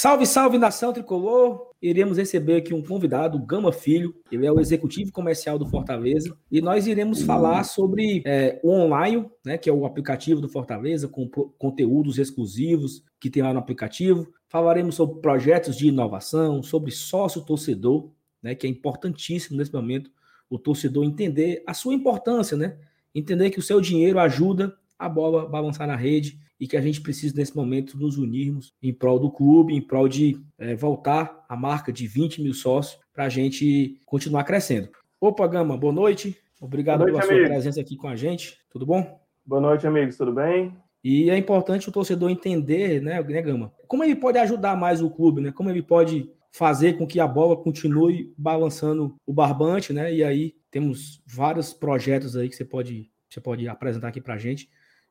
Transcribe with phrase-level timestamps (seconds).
[0.00, 1.72] Salve, salve nação tricolor!
[1.82, 4.14] Iremos receber aqui um convidado, Gama Filho.
[4.32, 9.30] Ele é o executivo comercial do Fortaleza e nós iremos falar sobre é, o online,
[9.44, 11.28] né, que é o aplicativo do Fortaleza, com
[11.58, 14.26] conteúdos exclusivos que tem lá no aplicativo.
[14.48, 18.10] Falaremos sobre projetos de inovação, sobre sócio torcedor,
[18.42, 20.10] né, que é importantíssimo nesse momento
[20.48, 22.78] o torcedor entender a sua importância, né?
[23.14, 27.00] Entender que o seu dinheiro ajuda a bola balançar na rede e que a gente
[27.00, 31.56] precisa, nesse momento, nos unirmos em prol do clube, em prol de é, voltar a
[31.56, 34.90] marca de 20 mil sócios para a gente continuar crescendo.
[35.18, 36.36] Opa, Gama, boa noite.
[36.60, 37.46] Obrigado boa noite, pela amigo.
[37.46, 38.58] sua presença aqui com a gente.
[38.68, 39.18] Tudo bom?
[39.44, 40.18] Boa noite, amigos.
[40.18, 40.76] Tudo bem?
[41.02, 43.72] E é importante o torcedor entender, né, né, Gama?
[43.88, 45.50] Como ele pode ajudar mais o clube, né?
[45.50, 50.12] Como ele pode fazer com que a bola continue balançando o barbante, né?
[50.12, 54.38] E aí temos vários projetos aí que você pode, você pode apresentar aqui para a
[54.38, 54.68] gente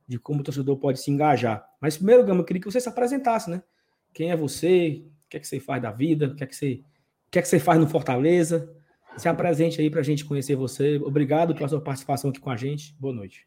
[0.09, 1.63] de como o torcedor pode se engajar.
[1.79, 3.61] Mas primeiro, Gama, eu queria que você se apresentasse, né?
[4.11, 5.05] Quem é você?
[5.27, 6.25] O que é que você faz da vida?
[6.25, 6.81] O que é que você,
[7.27, 8.75] o que é que você faz no Fortaleza?
[9.17, 10.97] Se apresente aí para a gente conhecer você.
[10.97, 12.95] Obrigado pela sua participação aqui com a gente.
[12.99, 13.45] Boa noite.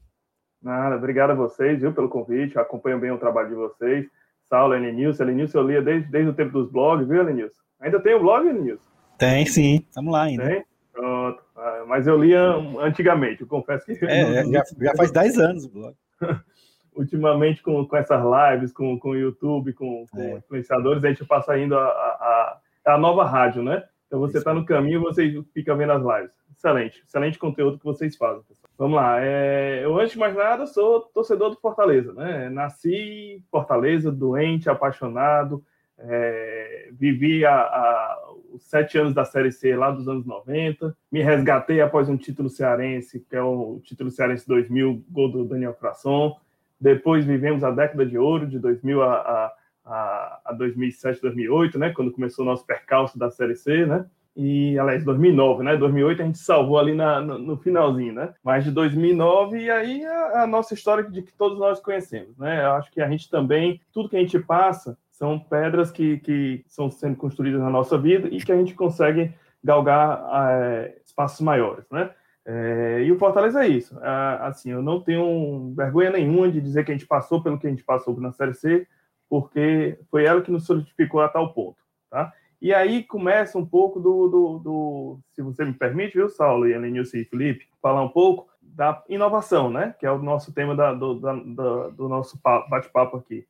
[0.63, 2.55] Nada, obrigado a vocês, viu, pelo convite.
[2.55, 4.07] Eu acompanho bem o trabalho de vocês.
[4.45, 5.25] Saulo, Elenilson.
[5.25, 7.61] Elenilson eu lia desde, desde o tempo dos blogs, viu, Elenilson?
[7.81, 8.89] Ainda tem o blog, Elenilson?
[9.19, 9.85] Tem, sim.
[9.89, 10.47] Estamos lá ainda.
[10.47, 10.65] Tem?
[10.93, 11.43] Pronto.
[11.57, 12.41] Ah, mas eu lia
[12.81, 14.05] antigamente, eu confesso que...
[14.05, 15.97] É, já, já faz 10 anos o blog.
[16.95, 20.37] ultimamente com, com essas lives, com, com o YouTube, com, com é.
[20.37, 23.85] influenciadores, a gente passa indo a, a, a, nova rádio, né?
[24.07, 26.37] Então você está no caminho, você fica vendo as lives.
[26.55, 28.43] Excelente, excelente conteúdo que vocês fazem.
[28.43, 28.71] Pessoal.
[28.79, 29.17] Vamos lá.
[29.21, 32.49] É, eu, antes de mais nada, sou torcedor do Fortaleza, né?
[32.51, 35.65] Nasci Fortaleza, doente, apaixonado,
[35.99, 38.19] é, vivi a, a,
[38.53, 42.49] os sete anos da Série C lá dos anos 90, me resgatei após um título
[42.49, 46.37] cearense, que é o título cearense 2000, gol do Daniel Frasson.
[46.83, 49.53] Depois vivemos a década de ouro, de 2000 a,
[49.85, 51.91] a, a 2007, 2008, né?
[51.91, 54.05] Quando começou o nosso percalço da Série C, né?
[54.35, 55.77] E, aliás, 2009, né?
[55.77, 58.35] 2008 a gente salvou ali na, no, no, finalzinho, né?
[58.43, 62.65] Mas de 2009 e aí a, a, nossa história de que todos nós conhecemos, né?
[62.65, 66.65] Eu acho que a gente também, tudo que a gente passa são pedras que, que
[66.67, 69.33] são sendo construídas na nossa vida e que a gente consegue
[69.63, 72.11] galgar é, espaços maiores, né?
[72.45, 73.99] É, e o Fortaleza é isso.
[74.03, 77.67] É, assim, eu não tenho vergonha nenhuma de dizer que a gente passou pelo que
[77.67, 78.87] a gente passou na Série C,
[79.29, 81.79] porque foi ela que nos solidificou a tal ponto,
[82.11, 82.33] tá?
[82.61, 86.73] E aí começa um pouco do, do, do se você me permite, viu, Saulo, e
[86.73, 89.95] Elenilson e Felipe, falar um pouco da inovação, né?
[89.99, 92.39] Que é o nosso tema da, do, da, do nosso
[92.69, 93.47] bate-papo aqui.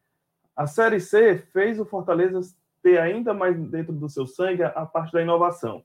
[0.56, 2.40] A Série C fez o Fortaleza
[2.82, 5.84] ter ainda mais dentro do seu sangue a parte da inovação.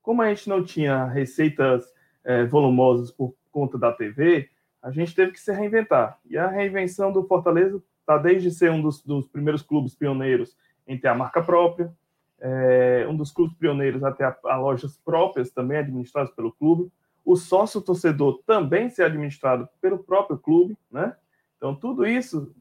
[0.00, 1.84] Como a gente não tinha receitas
[2.24, 4.48] é, volumosas por conta da TV,
[4.82, 6.18] a gente teve que se reinventar.
[6.24, 10.56] E a reinvenção do Fortaleza está desde ser um dos, dos, primeiros clubes pioneiros
[10.86, 11.92] em ter a marca própria,
[12.40, 16.90] é, um dos clubes pioneiros até a, a, lojas próprias também administradas pelo clube,
[17.24, 21.14] o sócio torcedor também ser administrado pelo próprio clube, né?
[21.56, 22.52] Então tudo isso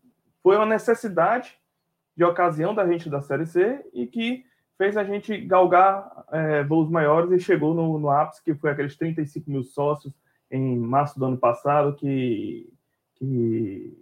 [0.43, 1.57] foi uma necessidade
[2.15, 4.45] de ocasião da gente da Série C e que
[4.81, 8.95] fez a gente galgar é, voos maiores e chegou no, no ápice, que foi aqueles
[8.95, 10.11] 35 mil sócios
[10.49, 12.67] em março do ano passado, que,
[13.13, 13.95] que,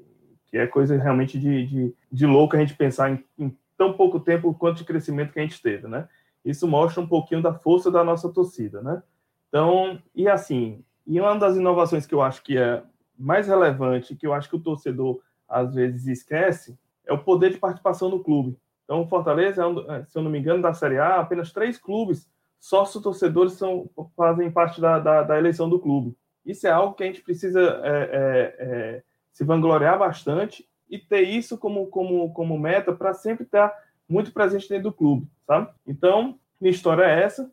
[0.48, 4.22] que é coisa realmente de, de, de louco a gente pensar em, em, tão pouco
[4.22, 6.08] tempo quanto de crescimento que a gente teve, né?
[6.46, 9.04] Isso mostra um pouquinho da força da nossa torcida, né?
[9.50, 12.82] Então, e assim, e uma das inovações que eu acho que é
[13.18, 17.58] mais relevante, que eu acho que o torcedor às vezes esquece, é o poder de
[17.58, 18.58] participação no clube.
[18.90, 21.78] Então, o Fortaleza, é é, se eu não me engano, da Série A, apenas três
[21.78, 22.28] clubes
[22.60, 26.18] sócios torcedores são, fazem parte da, da, da, eleição do clube.
[26.44, 31.22] Isso é algo que a gente precisa é, é, é, se vangloriar bastante e ter
[31.22, 33.72] isso como, como, como meta para sempre estar
[34.10, 35.70] muito presente dentro do clube, sabe?
[35.86, 37.50] Então, minha história é essa,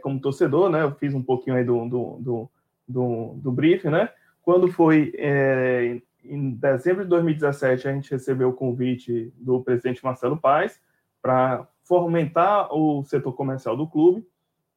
[0.00, 0.82] como torcedor, né?
[0.82, 2.50] Eu fiz um pouquinho aí do, do, do,
[2.88, 4.08] do, do briefing, né?
[4.40, 5.12] Quando foi
[6.24, 10.80] em dezembro de 2017, a gente recebeu o convite do presidente Marcelo Paes
[11.20, 14.26] para fomentar o setor comercial do clube.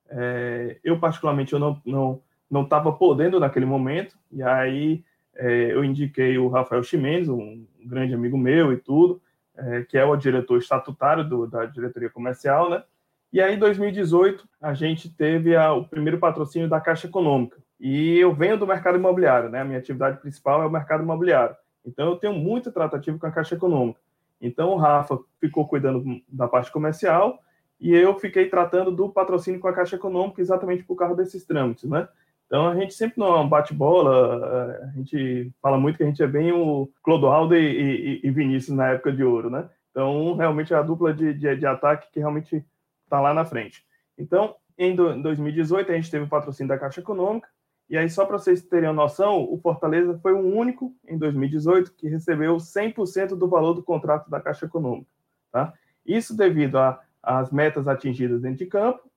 [0.09, 5.03] É, eu, particularmente, eu não não não estava podendo naquele momento, e aí
[5.35, 9.19] é, eu indiquei o Rafael Ximenes, um grande amigo meu e tudo,
[9.57, 12.83] é, que é o diretor estatutário do, da diretoria comercial, né?
[13.31, 17.57] E aí, em 2018, a gente teve a, o primeiro patrocínio da Caixa Econômica.
[17.83, 19.59] E eu venho do mercado imobiliário, né?
[19.59, 21.53] A minha atividade principal é o mercado imobiliário.
[21.85, 23.99] Então eu tenho muito tratativo com a Caixa Econômica.
[24.39, 27.39] Então o Rafa ficou cuidando da parte comercial
[27.81, 31.89] e eu fiquei tratando do patrocínio com a Caixa Econômica exatamente por causa desses trâmites,
[31.89, 32.07] né?
[32.47, 36.53] Então a gente sempre não bate-bola, a gente fala muito que a gente é bem
[36.53, 39.67] o Clodoaldo e, e, e Vinícius na época de ouro, né?
[39.93, 42.65] Então, realmente é a dupla de, de, de ataque que realmente
[43.03, 43.85] está lá na frente.
[44.17, 47.47] Então, em 2018, a gente teve o patrocínio da Caixa Econômica,
[47.93, 52.09] e aí, só para vocês terem noção, o Fortaleza foi o único em 2018 que
[52.09, 55.11] recebeu 100% do valor do contrato da Caixa Econômica.
[55.51, 55.71] Tá?
[56.03, 56.79] Isso devido
[57.21, 59.07] às metas atingidas dentro de campo,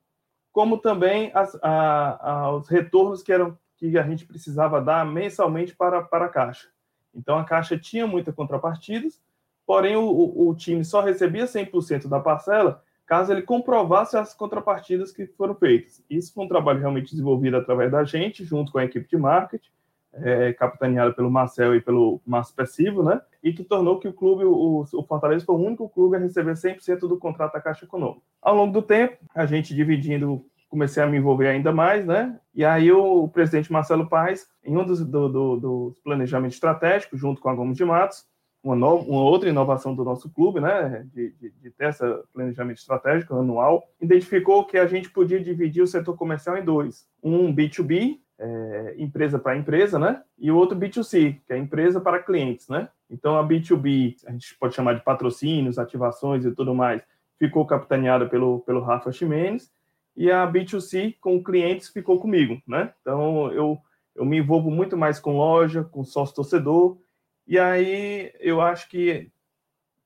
[0.51, 6.03] como também as, a, aos retornos que, eram, que a gente precisava dar mensalmente para,
[6.03, 6.67] para a Caixa.
[7.15, 9.19] Então, a Caixa tinha muitas contrapartidas,
[9.65, 15.11] porém, o, o, o time só recebia 100% da parcela caso ele comprovasse as contrapartidas
[15.11, 16.03] que foram feitas.
[16.09, 19.69] Isso foi um trabalho realmente desenvolvido através da gente, junto com a equipe de marketing,
[20.13, 23.21] é, capitaneada pelo Marcel e pelo Márcio Pessivo, né?
[23.41, 26.53] E que tornou que o clube, o, o Fortaleza, foi o único clube a receber
[26.53, 28.21] 100% do contrato da Caixa Econômica.
[28.41, 32.37] Ao longo do tempo, a gente dividindo, comecei a me envolver ainda mais, né?
[32.53, 37.39] E aí o, presidente Marcelo Paes, em um dos do, do, do planejamentos estratégicos, junto
[37.39, 38.25] com a Gomes de Matos,
[38.63, 43.35] uma, uma outra inovação do nosso clube, né, de, de, de ter esse planejamento estratégico
[43.35, 48.95] anual, identificou que a gente podia dividir o setor comercial em dois: um B2B, é,
[48.97, 52.89] empresa para empresa, né, e o outro B2C, que é empresa para clientes, né.
[53.09, 57.01] Então a B2B, a gente pode chamar de patrocínios, ativações e tudo mais,
[57.39, 59.71] ficou capitaneada pelo, pelo Rafa Ximenes,
[60.15, 62.91] e a B2C com clientes ficou comigo, né.
[63.01, 63.77] Então eu,
[64.15, 66.97] eu me envolvo muito mais com loja, com sócio torcedor,
[67.47, 69.31] e aí eu acho que,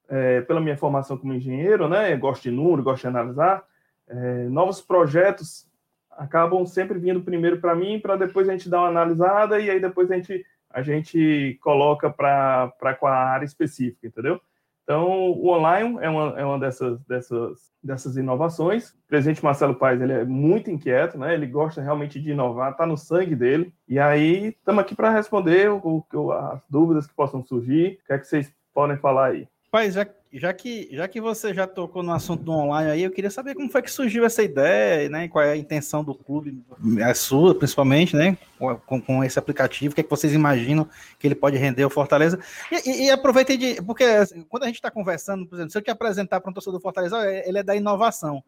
[0.08, 3.64] é, pela minha formação como engenheiro, né, gosto de número, gosto de analisar,
[4.08, 5.70] é, novos projetos
[6.12, 9.80] acabam sempre vindo primeiro para mim, para depois a gente dar uma analisada e aí
[9.80, 12.72] depois a gente, a gente coloca para
[13.02, 14.40] a área específica, entendeu?
[14.84, 18.90] Então, o online é uma, é uma dessas, dessas, dessas inovações.
[18.90, 21.34] O presidente Marcelo Paes ele é muito inquieto, né?
[21.34, 23.74] ele gosta realmente de inovar, está no sangue dele.
[23.88, 28.00] E aí, estamos aqui para responder o, o, as dúvidas que possam surgir.
[28.04, 29.48] O que é que vocês podem falar aí?
[29.72, 33.12] Paz, já, já, que, já que você já tocou no assunto do online aí, eu
[33.12, 35.28] queria saber como foi que surgiu essa ideia, né?
[35.28, 36.64] Qual é a intenção do clube,
[37.04, 38.38] a sua, principalmente, né?
[38.86, 40.88] Com, com esse aplicativo, o que, é que vocês imaginam
[41.20, 42.40] que ele pode render o Fortaleza?
[42.72, 43.82] E, e, e aproveitei de.
[43.82, 46.54] Porque assim, quando a gente está conversando, por exemplo, se eu te apresentar para um
[46.54, 48.42] torcedor do Fortaleza, ele é da inovação.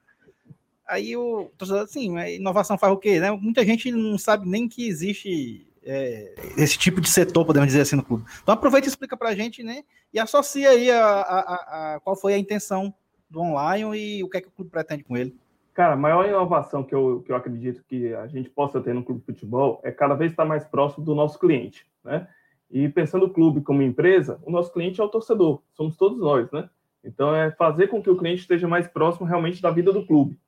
[0.88, 3.19] Aí o torcedor, assim, inovação faz o quê?
[3.19, 3.30] Né?
[3.31, 7.95] Muita gente não sabe nem que existe é, esse tipo de setor, podemos dizer assim,
[7.95, 8.24] no clube.
[8.41, 9.83] Então aproveita e explica para a gente, né?
[10.13, 12.94] E associa aí a, a, a, qual foi a intenção
[13.30, 15.35] do online e o que é que o clube pretende com ele.
[15.74, 19.03] Cara, a maior inovação que eu, que eu acredito que a gente possa ter no
[19.03, 22.27] clube de futebol é cada vez estar mais próximo do nosso cliente, né?
[22.69, 26.51] E pensando o clube como empresa, o nosso cliente é o torcedor, somos todos nós,
[26.51, 26.69] né?
[27.03, 30.39] Então é fazer com que o cliente esteja mais próximo realmente da vida do clube,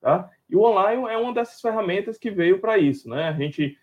[0.00, 0.30] tá?
[0.48, 3.28] E o online é uma dessas ferramentas que veio para isso, né?
[3.28, 3.78] A gente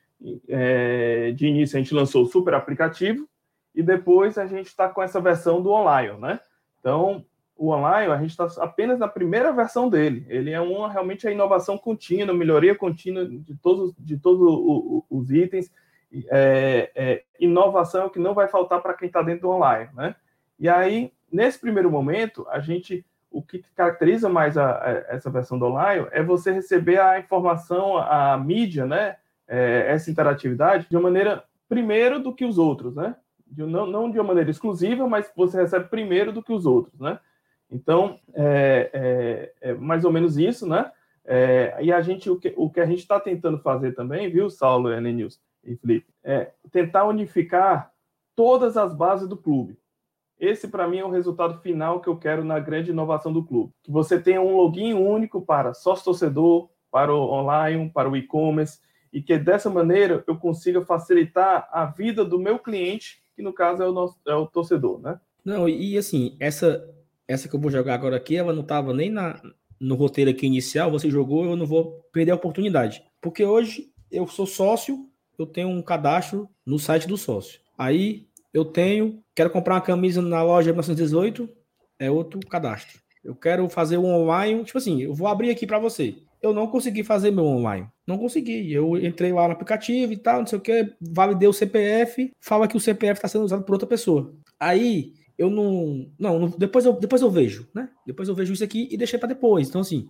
[0.48, 3.28] é, de início a gente lançou o super aplicativo
[3.74, 6.40] e depois a gente está com essa versão do online, né?
[6.80, 7.24] Então,
[7.56, 10.26] o online a gente está apenas na primeira versão dele.
[10.30, 15.72] Ele é uma realmente a inovação contínua, melhoria contínua de todos, de todos os itens.
[16.30, 20.16] É, é, inovação é que não vai faltar para quem está dentro do online, né?
[20.60, 25.60] E aí, nesse primeiro momento, a gente o que caracteriza mais a, a, essa versão
[25.60, 29.18] do online é você receber a informação, a mídia, né?
[29.48, 33.16] É, essa interatividade de uma maneira primeiro do que os outros, né?
[33.46, 37.00] De, não, não de uma maneira exclusiva, mas você recebe primeiro do que os outros,
[37.00, 37.20] né?
[37.70, 38.90] Então, é,
[39.62, 40.92] é, é mais ou menos isso, né?
[41.26, 44.50] É, e a gente, o que, o que a gente está tentando fazer também, viu,
[44.50, 47.92] Saulo, News e Felipe, é tentar unificar
[48.36, 49.78] todas as bases do clube.
[50.40, 53.74] Esse, para mim, é o resultado final que eu quero na grande inovação do clube.
[53.84, 58.80] Que você tenha um login único para sócio-torcedor, para o online, para o e-commerce,
[59.18, 63.82] e que dessa maneira eu consiga facilitar a vida do meu cliente, que no caso
[63.82, 65.20] é o, nosso, é o torcedor, né?
[65.44, 66.88] Não, e assim, essa,
[67.28, 69.42] essa que eu vou jogar agora aqui, ela não estava nem na,
[69.80, 73.04] no roteiro aqui inicial, você jogou, eu não vou perder a oportunidade.
[73.20, 77.60] Porque hoje eu sou sócio, eu tenho um cadastro no site do sócio.
[77.76, 81.50] Aí eu tenho, quero comprar uma camisa na loja 1918,
[81.98, 83.00] é outro cadastro.
[83.24, 86.68] Eu quero fazer um online, tipo assim, eu vou abrir aqui para você eu não
[86.68, 87.88] consegui fazer meu online.
[88.06, 88.72] Não consegui.
[88.72, 92.68] Eu entrei lá no aplicativo e tal, não sei o que, validei o CPF, fala
[92.68, 94.34] que o CPF está sendo usado por outra pessoa.
[94.60, 96.10] Aí eu não.
[96.18, 97.90] Não, depois, eu, depois eu vejo, né?
[98.06, 99.68] Depois eu vejo isso aqui e deixei para depois.
[99.68, 100.08] Então, assim,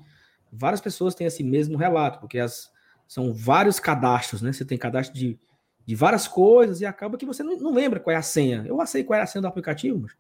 [0.52, 2.72] várias pessoas têm esse mesmo relato, porque as,
[3.08, 4.52] são vários cadastros, né?
[4.54, 5.40] Você tem cadastro de,
[5.86, 8.64] de várias coisas e acaba que você não, não lembra qual é a senha.
[8.68, 10.14] Eu sei qual é a senha do aplicativo, mas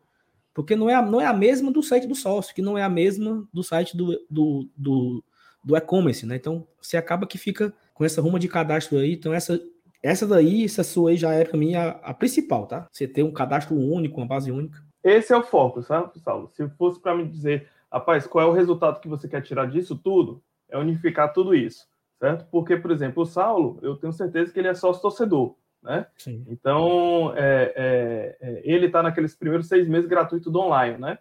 [0.58, 2.82] porque não é, a, não é a mesma do site do sócio, que não é
[2.82, 5.24] a mesma do site do, do, do
[5.68, 6.38] do e-commerce, né?
[6.38, 9.14] Então você acaba que fica com essa ruma de cadastro aí.
[9.14, 9.60] Então essa
[10.02, 12.88] essa daí, essa sua aí já é para mim a, a, principal, tá?
[12.92, 14.82] Você ter um cadastro único, uma base única.
[15.04, 16.50] esse é o foco, sabe, Saulo?
[16.54, 19.96] Se fosse para me dizer, rapaz, qual é o resultado que você quer tirar disso
[19.98, 21.88] tudo, é unificar tudo isso,
[22.20, 22.46] certo?
[22.52, 26.06] Porque, por exemplo, o Saulo, eu tenho certeza que ele é sócio torcedor, né?
[26.16, 26.46] Sim.
[26.48, 31.18] Então, é, é, é, ele está naqueles primeiros seis meses gratuito do online, né?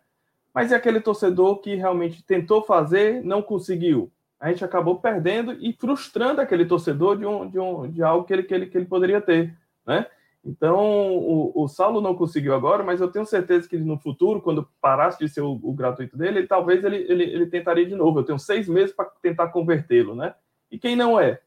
[0.54, 4.12] Mas é aquele torcedor que realmente tentou fazer, não conseguiu.
[4.38, 8.32] A gente acabou perdendo e frustrando aquele torcedor de, um, de, um, de algo que
[8.32, 10.06] ele, que, ele, que ele poderia ter, né?
[10.44, 10.78] Então,
[11.16, 15.18] o, o Saulo não conseguiu agora, mas eu tenho certeza que no futuro, quando parasse
[15.18, 18.20] de ser o, o gratuito dele, ele, talvez ele, ele, ele tentaria de novo.
[18.20, 20.34] Eu tenho seis meses para tentar convertê-lo, né?
[20.70, 21.40] E quem não é?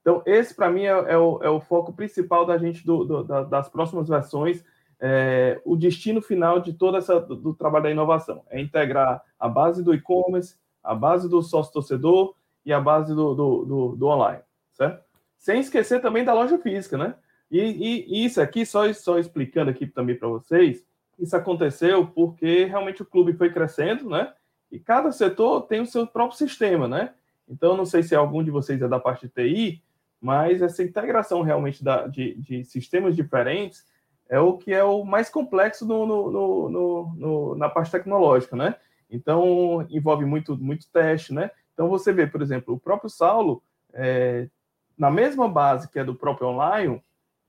[0.00, 3.24] Então, esse para mim é, é, o, é, o, foco principal da gente do, do,
[3.24, 4.64] da, das próximas versões,
[5.00, 8.42] é, o destino final de todo essa do, trabalho da inovação.
[8.50, 10.56] É integrar a base do e-commerce,
[10.88, 14.42] a base do sócio torcedor e a base do, do, do, online,
[14.72, 15.04] certo?
[15.36, 17.14] Sem esquecer também da loja física, né?
[17.50, 20.82] E, e, e isso aqui, só, só explicando aqui também para vocês,
[21.18, 24.32] isso aconteceu porque realmente o clube foi crescendo, né?
[24.72, 27.12] E cada setor tem o seu próprio sistema, né?
[27.46, 29.82] Então, não sei se algum de vocês é da parte de TI,
[30.18, 33.84] mas essa integração realmente da, de, de sistemas diferentes
[34.26, 36.30] é o que é o mais complexo no, no,
[36.70, 38.74] no, no, na parte tecnológica, né?
[39.10, 41.50] Então, envolve muito, muito teste, né?
[41.72, 43.62] Então, você vê, por exemplo, o próprio Saulo,
[43.92, 44.48] é,
[44.96, 47.02] na mesma base que é do próprio online,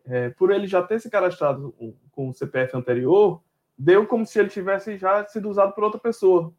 [0.06, 1.74] é, por ele já ter se cadastrado
[2.12, 3.42] com o CPF anterior,
[3.78, 6.54] deu como se ele tivesse já sido usado por outra pessoa.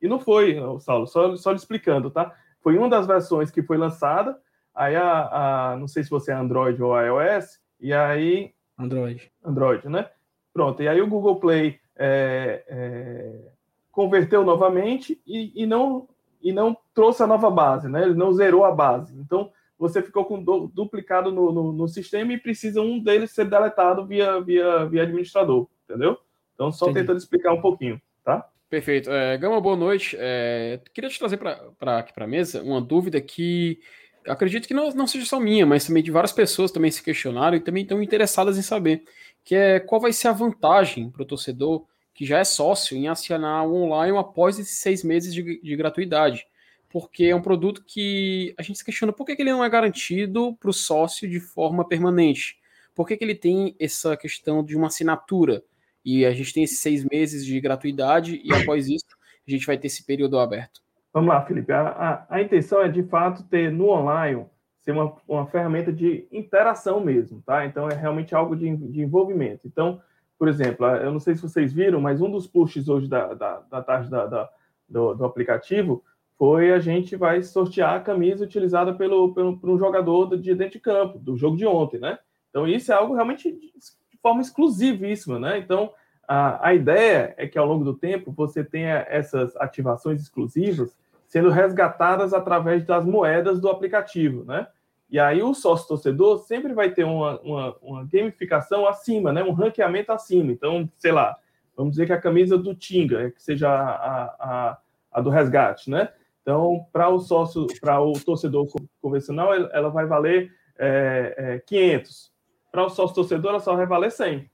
[0.00, 2.34] E não foi, Saulo, só, só lhe explicando, tá?
[2.60, 4.38] Foi uma das versões que foi lançada,
[4.74, 8.52] aí a, a, não sei se você é Android ou iOS, e aí...
[8.78, 9.32] Android.
[9.42, 10.10] Android, né?
[10.52, 13.52] Pronto, e aí o Google Play é, é,
[13.96, 16.06] converteu novamente e, e, não,
[16.42, 18.02] e não trouxe a nova base, né?
[18.02, 19.18] Ele não zerou a base.
[19.18, 23.46] Então, você ficou com do, duplicado no, no, no, sistema e precisa um deles ser
[23.46, 26.18] deletado via, via, via administrador, entendeu?
[26.54, 27.00] Então, só Entendi.
[27.00, 28.46] tentando explicar um pouquinho, tá?
[28.68, 29.10] Perfeito.
[29.10, 30.14] É, Gama, boa noite.
[30.20, 33.80] É, queria te trazer para aqui para a mesa uma dúvida que
[34.26, 37.56] acredito que não, não seja só minha, mas também de várias pessoas também se questionaram
[37.56, 39.04] e também estão interessadas em saber,
[39.42, 43.06] que é qual vai ser a vantagem para o torcedor que já é sócio em
[43.06, 46.46] acionar o online após esses seis meses de, de gratuidade
[46.88, 49.68] porque é um produto que a gente se questiona por que, que ele não é
[49.68, 52.58] garantido para o sócio de forma permanente.
[52.94, 55.62] Por que, que ele tem essa questão de uma assinatura?
[56.02, 59.04] E a gente tem esses seis meses de gratuidade e após isso
[59.46, 60.80] a gente vai ter esse período aberto.
[61.12, 61.70] Vamos lá, Felipe.
[61.72, 64.46] A, a, a intenção é de fato ter no online
[64.78, 67.66] ser uma, uma ferramenta de interação mesmo, tá?
[67.66, 69.66] Então é realmente algo de, de envolvimento.
[69.66, 70.00] Então,
[70.38, 73.60] por exemplo, eu não sei se vocês viram, mas um dos pushes hoje da, da,
[73.70, 74.50] da tarde da, da
[74.88, 76.04] do, do aplicativo
[76.38, 80.74] foi a gente vai sortear a camisa utilizada pelo, pelo por um jogador de dentro
[80.74, 82.18] de campo, do jogo de ontem, né?
[82.50, 85.58] Então, isso é algo realmente de, de forma exclusivíssima, né?
[85.58, 85.92] Então,
[86.28, 91.50] a, a ideia é que ao longo do tempo você tenha essas ativações exclusivas sendo
[91.50, 94.66] resgatadas através das moedas do aplicativo, né?
[95.08, 99.42] E aí o sócio torcedor sempre vai ter uma, uma, uma gamificação acima, né?
[99.42, 100.50] Um ranqueamento acima.
[100.50, 101.38] Então, sei lá,
[101.76, 104.78] vamos dizer que a camisa do Tinga, que seja a, a,
[105.12, 106.12] a do resgate, né?
[106.42, 108.68] Então, para o sócio, para o torcedor
[109.00, 112.32] convencional, ela vai valer é, é, 500.
[112.70, 114.48] Para o sócio torcedor, ela só vai valer 100.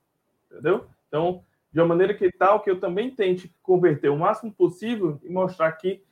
[0.51, 0.87] Entendeu?
[1.09, 1.43] Então,
[1.73, 5.73] de uma maneira que tal que eu também tente converter o máximo possível e mostrar
[5.73, 6.03] que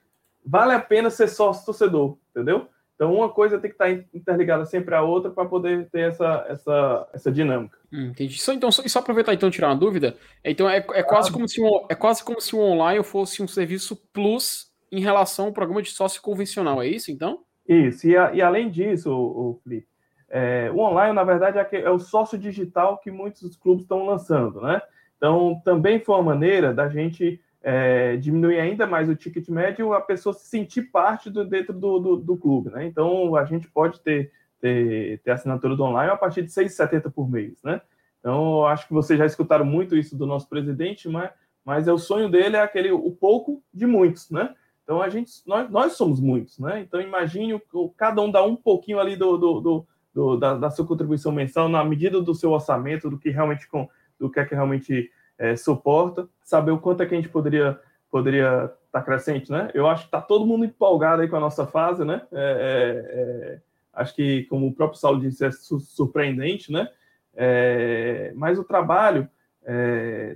[0.45, 2.69] vale a pena ser sócio torcedor, entendeu?
[3.01, 7.09] Então, uma coisa tem que estar interligada sempre à outra para poder ter essa, essa,
[7.15, 7.79] essa dinâmica.
[7.91, 8.39] Hum, entendi.
[8.39, 10.19] Só, então, só, só aproveitar então tirar uma dúvida.
[10.45, 13.49] Então, é, é, quase como se um, é quase como se o online fosse um
[13.49, 17.41] serviço plus em relação ao programa de sócio convencional, é isso então?
[17.67, 19.89] Isso, e, a, e além disso, o, o Felipe,
[20.29, 24.61] é, o online, na verdade, é, é, o sócio digital que muitos clubes estão lançando,
[24.61, 24.83] né?
[25.17, 30.01] Então, também foi uma maneira da gente é, diminuir ainda mais o ticket médio, a
[30.01, 32.87] pessoa se sentir parte do, dentro do, do, do, clube, né?
[32.87, 37.31] Então, a gente pode ter, ter, ter assinatura do online a partir de 6,70 por
[37.31, 37.81] mês, né?
[38.19, 41.31] Então, acho que vocês já escutaram muito isso do nosso presidente, mas,
[41.65, 44.55] mas é o sonho dele é aquele o pouco de muitos, né?
[44.91, 46.81] Então a gente, nós, nós somos muitos, né?
[46.81, 50.85] Então imagine o, cada um dá um pouquinho ali do, do, do da, da, sua
[50.85, 53.89] contribuição mensal na medida do seu orçamento, do que realmente com,
[54.19, 55.09] do que é que realmente
[55.41, 57.81] é, suporta, saber o quanto é que a gente poderia
[58.11, 59.71] poderia estar tá crescente, né?
[59.73, 62.23] Eu acho que está todo mundo empolgado aí com a nossa fase, né?
[62.33, 63.61] É, é, é
[63.93, 66.89] acho que, como o próprio Saulo disse, é su surpreendente, né?
[67.35, 69.29] É, mas o trabalho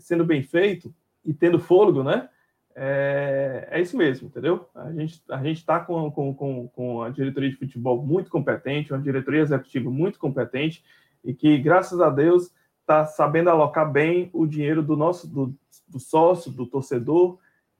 [0.00, 0.94] sendo bem feito
[1.24, 2.28] e tendo fôlego, né?
[2.74, 4.68] é, é isso mesmo, entendeu?
[4.74, 9.00] A gente a está com, com, com, com a diretoria de futebol muito competente, uma
[9.00, 10.84] diretoria executiva muito competente
[11.24, 12.50] e que, graças a Deus,
[12.84, 15.54] está sabendo alocar bem o dinheiro do nosso do,
[15.88, 17.38] do sócio, do torcedor,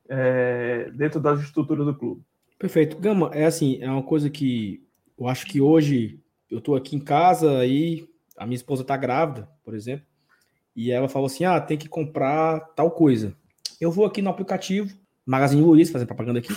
[0.08, 2.22] é, dentro das estruturas do clube.
[2.58, 2.96] Perfeito.
[2.98, 4.82] Gama, é assim, é uma coisa que
[5.18, 6.18] eu acho que hoje
[6.50, 10.06] eu estou aqui em casa aí, a minha esposa está grávida, por exemplo,
[10.74, 13.36] e ela falou assim: ah, tem que comprar tal coisa.
[13.80, 14.96] Eu vou aqui no aplicativo,
[15.26, 16.54] Magazine Luiz, fazer propaganda aqui.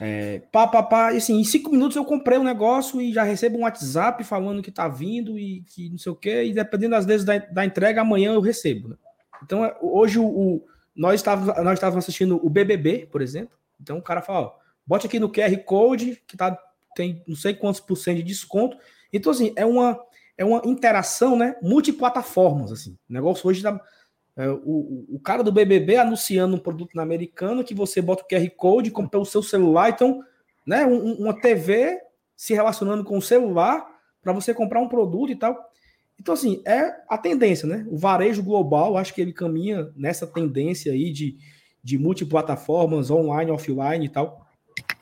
[0.00, 3.22] É, pá, pá, pá, e assim, em cinco minutos eu comprei um negócio e já
[3.22, 6.90] recebo um WhatsApp falando que tá vindo e que não sei o quê, e dependendo
[6.90, 8.88] das vezes da, da entrega, amanhã eu recebo.
[8.88, 8.96] Né?
[9.42, 13.56] Então, é, hoje o, o, nós estávamos nós estávamos assistindo o BBB, por exemplo.
[13.80, 14.52] Então o cara fala, ó,
[14.86, 16.58] bote aqui no QR Code, que tá,
[16.94, 18.76] tem não sei quantos por cento de desconto.
[19.12, 20.00] Então, assim, é uma,
[20.36, 21.56] é uma interação, né?
[21.62, 22.98] Multiplataformas, assim.
[23.08, 23.80] O negócio hoje tá,
[24.36, 28.26] é, o, o cara do BBB anunciando um produto na americana que você bota o
[28.26, 30.22] QR Code, compra o seu celular, então,
[30.66, 32.00] né, um, uma TV
[32.36, 33.86] se relacionando com o celular
[34.22, 35.56] para você comprar um produto e tal.
[36.18, 37.84] Então, assim, é a tendência, né?
[37.88, 41.36] O varejo global, acho que ele caminha nessa tendência aí de,
[41.82, 44.46] de multiplataformas, online, offline e tal.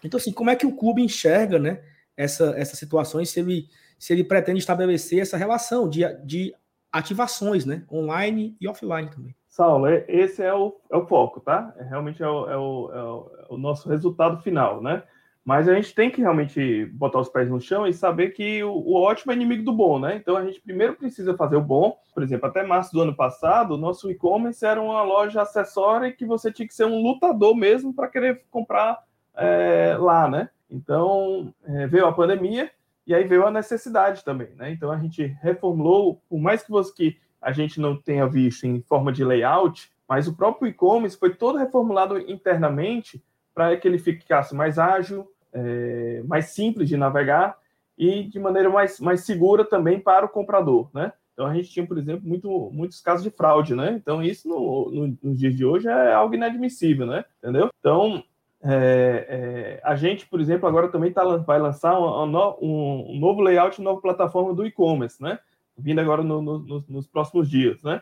[0.03, 1.83] Então, assim, como é que o clube enxerga, né,
[2.17, 6.55] essa, essas situações, se ele, se ele pretende estabelecer essa relação de, de
[6.93, 7.85] ativações, né?
[7.91, 9.35] Online e offline também.
[9.49, 11.75] Saulo, é, esse é o, é o foco, tá?
[11.79, 15.03] É, realmente é o, é, o, é, o, é o nosso resultado final, né?
[15.45, 18.73] Mas a gente tem que realmente botar os pés no chão e saber que o,
[18.73, 20.17] o, ótimo é inimigo do bom, né?
[20.17, 21.99] Então a gente primeiro precisa fazer o bom.
[22.15, 26.25] Por exemplo, até março do ano passado, o nosso e-commerce era uma loja acessória que
[26.25, 29.03] você tinha que ser um lutador mesmo para querer comprar
[29.35, 30.49] é, lá, né?
[30.71, 31.53] Então
[31.91, 32.71] veio a pandemia
[33.07, 34.71] e aí veio a necessidade também, né?
[34.71, 38.81] Então a gente reformulou, por mais que, você, que a gente não tenha visto em
[38.83, 43.23] forma de layout, mas o próprio e-commerce foi todo reformulado internamente
[43.55, 47.59] para que ele ficasse mais ágil, é, mais simples de navegar
[47.99, 51.13] e de maneira mais, mais segura também para o comprador, né?
[51.33, 53.93] Então a gente tinha, por exemplo, muito, muitos casos de fraude, né?
[53.93, 57.25] Então isso no, no, nos dias de hoje é algo inadmissível, né?
[57.39, 57.71] Entendeu?
[57.81, 58.23] Então
[58.65, 62.25] é, é, a gente, por exemplo, agora também tá, vai lançar um,
[62.61, 65.39] um, um novo layout, uma nova plataforma do e-commerce, né?
[65.77, 68.01] Vindo agora no, no, nos próximos dias, né?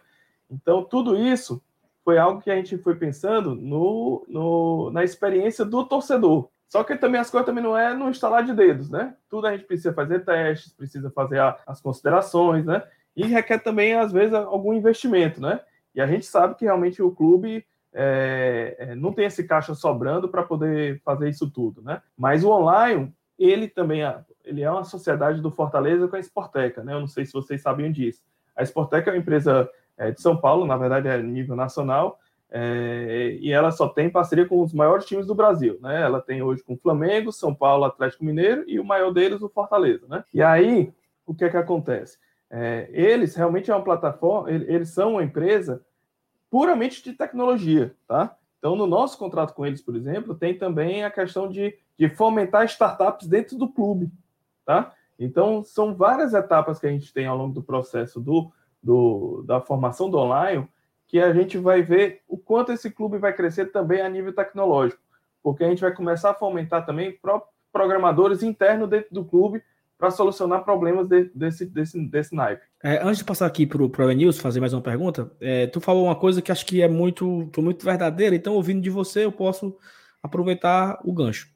[0.51, 1.63] Então, tudo isso
[2.05, 6.49] foi algo que a gente foi pensando no, no, na experiência do torcedor.
[6.69, 9.15] Só que também as coisas também não é no instalar de dedos, né?
[9.29, 12.83] Tudo a gente precisa fazer testes, precisa fazer a, as considerações, né?
[13.17, 15.61] E requer também, às vezes, algum investimento, né?
[15.95, 20.29] E a gente sabe que realmente o clube é, é, não tem esse caixa sobrando
[20.29, 22.01] para poder fazer isso tudo, né?
[22.17, 26.83] Mas o online, ele também é, ele é uma sociedade do Fortaleza com a Sporteca,
[26.83, 26.95] né?
[26.95, 28.23] Eu não sei se vocês sabiam disso.
[28.55, 32.19] A Sporteca é uma empresa é, de São Paulo, na verdade é nível nacional,
[32.51, 36.03] é, e ela só tem parceria com os maiores times do Brasil, né?
[36.03, 40.07] Ela tem hoje com Flamengo, São Paulo, Atlético Mineiro e o maior deles, o Fortaleza,
[40.09, 40.25] né?
[40.33, 40.93] E aí,
[41.27, 42.19] o que é que acontece?
[42.51, 45.81] É, eles realmente é uma plataforma, eles são uma empresa
[46.51, 48.37] puramente de tecnologia, tá?
[48.59, 52.65] Então, no nosso contrato com eles, por exemplo, tem também a questão de, de fomentar
[52.67, 54.11] startups dentro do clube,
[54.67, 54.93] tá?
[55.19, 58.51] Então, são várias etapas que a gente tem ao longo do processo do,
[58.83, 60.69] do, da formação do online
[61.07, 65.03] que a gente vai ver o quanto esse clube vai crescer também a nível tecnológico,
[65.43, 67.19] porque a gente vai começar a fomentar também
[67.73, 69.63] programadores internos dentro do clube
[70.01, 72.63] para solucionar problemas de, desse, desse, desse naipe.
[72.83, 76.07] É, antes de passar aqui para o Enils fazer mais uma pergunta, é, tu falou
[76.07, 79.77] uma coisa que acho que é muito, muito verdadeira, então ouvindo de você eu posso
[80.23, 81.49] aproveitar o gancho.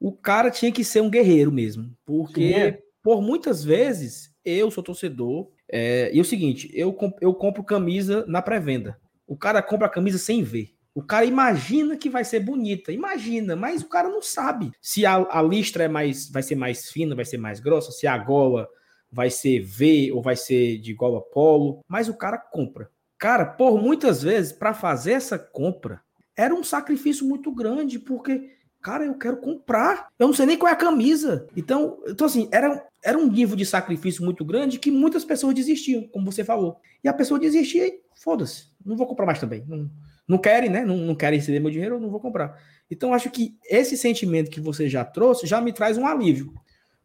[0.00, 2.78] O cara tinha que ser um guerreiro mesmo, porque Sim.
[3.02, 8.24] por muitas vezes eu sou torcedor, é, e é o seguinte, eu, eu compro camisa
[8.26, 8.98] na pré-venda.
[9.26, 10.70] O cara compra a camisa sem ver.
[10.98, 15.14] O cara imagina que vai ser bonita, imagina, mas o cara não sabe se a,
[15.30, 18.68] a listra é mais, vai ser mais fina, vai ser mais grossa, se a gola
[19.08, 22.90] vai ser V ou vai ser de igual a polo, mas o cara compra.
[23.16, 26.00] Cara, por muitas vezes, para fazer essa compra,
[26.36, 30.08] era um sacrifício muito grande, porque, cara, eu quero comprar.
[30.18, 31.46] Eu não sei nem qual é a camisa.
[31.56, 36.08] Então, então assim, era, era um nível de sacrifício muito grande que muitas pessoas desistiam,
[36.08, 36.80] como você falou.
[37.04, 39.64] E a pessoa desistia e foda-se, não vou comprar mais também.
[39.64, 39.88] Não,
[40.28, 40.84] não querem, né?
[40.84, 42.60] Não, não querem receber meu dinheiro, eu não vou comprar.
[42.90, 46.52] Então, acho que esse sentimento que você já trouxe já me traz um alívio.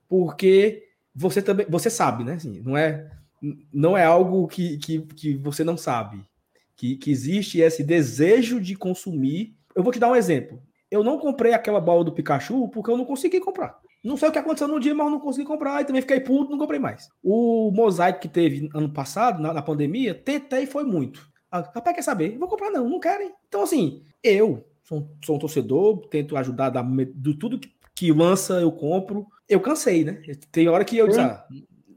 [0.09, 0.83] Porque
[1.15, 2.33] você também, você sabe, né?
[2.33, 3.09] Assim, não é
[3.73, 6.23] não é algo que, que, que você não sabe.
[6.75, 9.55] Que, que existe esse desejo de consumir.
[9.75, 10.62] Eu vou te dar um exemplo.
[10.89, 13.79] Eu não comprei aquela bola do Pikachu porque eu não consegui comprar.
[14.03, 15.81] Não sei o que aconteceu no dia, mas eu não consegui comprar.
[15.81, 17.09] E também fiquei puto, não comprei mais.
[17.23, 21.33] O mosaico que teve ano passado, na, na pandemia, tentei foi muito.
[21.54, 22.38] Ah, rapaz, quer saber?
[22.38, 23.32] Vou comprar, não, não querem.
[23.48, 28.60] Então, assim, eu sou, sou um torcedor, tento ajudar da, do tudo que, que lança,
[28.60, 30.22] eu compro eu cansei, né?
[30.52, 31.46] Tem hora que eu disse, ah,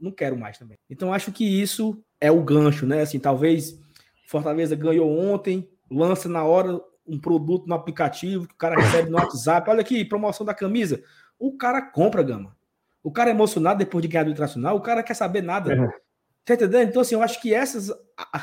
[0.01, 0.77] não quero mais também.
[0.89, 3.01] Então acho que isso é o gancho, né?
[3.01, 3.79] Assim, talvez
[4.27, 9.17] Fortaleza ganhou ontem, lança na hora um produto no aplicativo que o cara recebe no
[9.17, 9.69] WhatsApp.
[9.69, 11.01] Olha aqui, promoção da camisa.
[11.39, 12.55] O cara compra, Gama.
[13.01, 15.73] O cara é emocionado depois de ganhar do Internacional, o cara quer saber nada.
[15.73, 15.89] É.
[16.47, 16.87] Tá entendendo?
[16.87, 17.91] Então, assim, eu acho que essas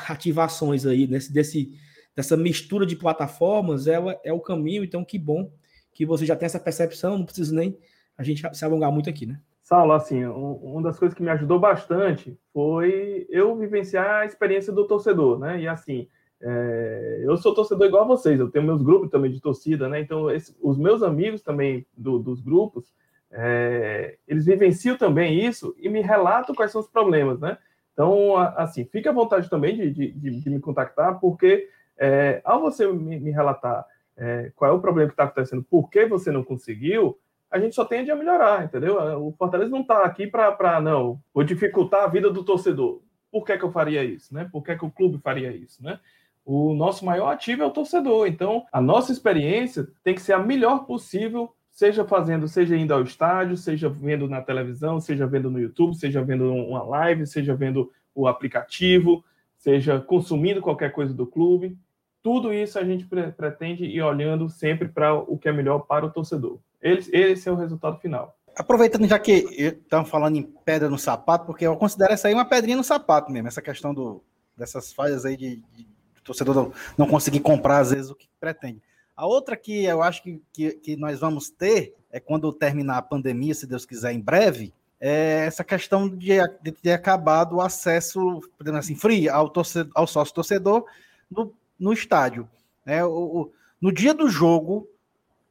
[0.07, 1.73] ativações aí, desse,
[2.15, 4.83] dessa mistura de plataformas, ela é o caminho.
[4.83, 5.51] Então, que bom
[5.91, 7.75] que você já tem essa percepção, não precisa nem
[8.15, 9.39] a gente se alongar muito aqui, né?
[9.63, 14.85] Saulo, assim, uma das coisas que me ajudou bastante foi eu vivenciar a experiência do
[14.85, 15.59] torcedor, né?
[15.61, 16.07] E assim,
[16.39, 19.99] é, eu sou torcedor igual a vocês, eu tenho meus grupos também de torcida, né?
[19.99, 22.93] Então, esse, os meus amigos também do, dos grupos,
[23.31, 27.57] é, eles vivenciam também isso e me relatam quais são os problemas, né?
[27.95, 32.85] Então, assim, fique à vontade também de, de, de me contactar, porque é, ao você
[32.91, 33.85] me, me relatar
[34.17, 37.17] é, qual é o problema que está acontecendo, por que você não conseguiu,
[37.49, 38.97] a gente só tende a melhorar, entendeu?
[39.25, 43.01] O Fortaleza não está aqui para, não, vou dificultar a vida do torcedor.
[43.31, 44.49] Por que, que eu faria isso, né?
[44.51, 45.99] Por que, que o clube faria isso, né?
[46.43, 48.27] O nosso maior ativo é o torcedor.
[48.27, 53.03] Então, a nossa experiência tem que ser a melhor possível, seja fazendo, seja indo ao
[53.03, 57.91] estádio, seja vendo na televisão, seja vendo no YouTube, seja vendo uma live, seja vendo
[58.15, 59.21] o aplicativo,
[59.57, 61.77] seja consumindo qualquer coisa do clube.
[62.23, 66.09] Tudo isso a gente pretende ir olhando sempre para o que é melhor para o
[66.09, 66.59] torcedor.
[66.81, 68.37] Esse é o resultado final.
[68.55, 72.45] Aproveitando já que estamos falando em pedra no sapato, porque eu considero essa aí uma
[72.45, 74.23] pedrinha no sapato mesmo, essa questão do,
[74.55, 78.29] dessas falhas aí de, de, de torcedor não, não, conseguir comprar às vezes o que
[78.39, 78.81] pretende.
[79.15, 83.01] A outra que eu acho que, que, que nós vamos ter é quando terminar a
[83.01, 88.41] pandemia, se Deus quiser, em breve, é essa questão de, de ter acabado o acesso,
[88.57, 90.85] podemos assim, free ao, torcedor, ao sócio torcedor
[91.29, 92.49] no, no estádio.
[92.85, 94.87] É, o, o, no dia do jogo,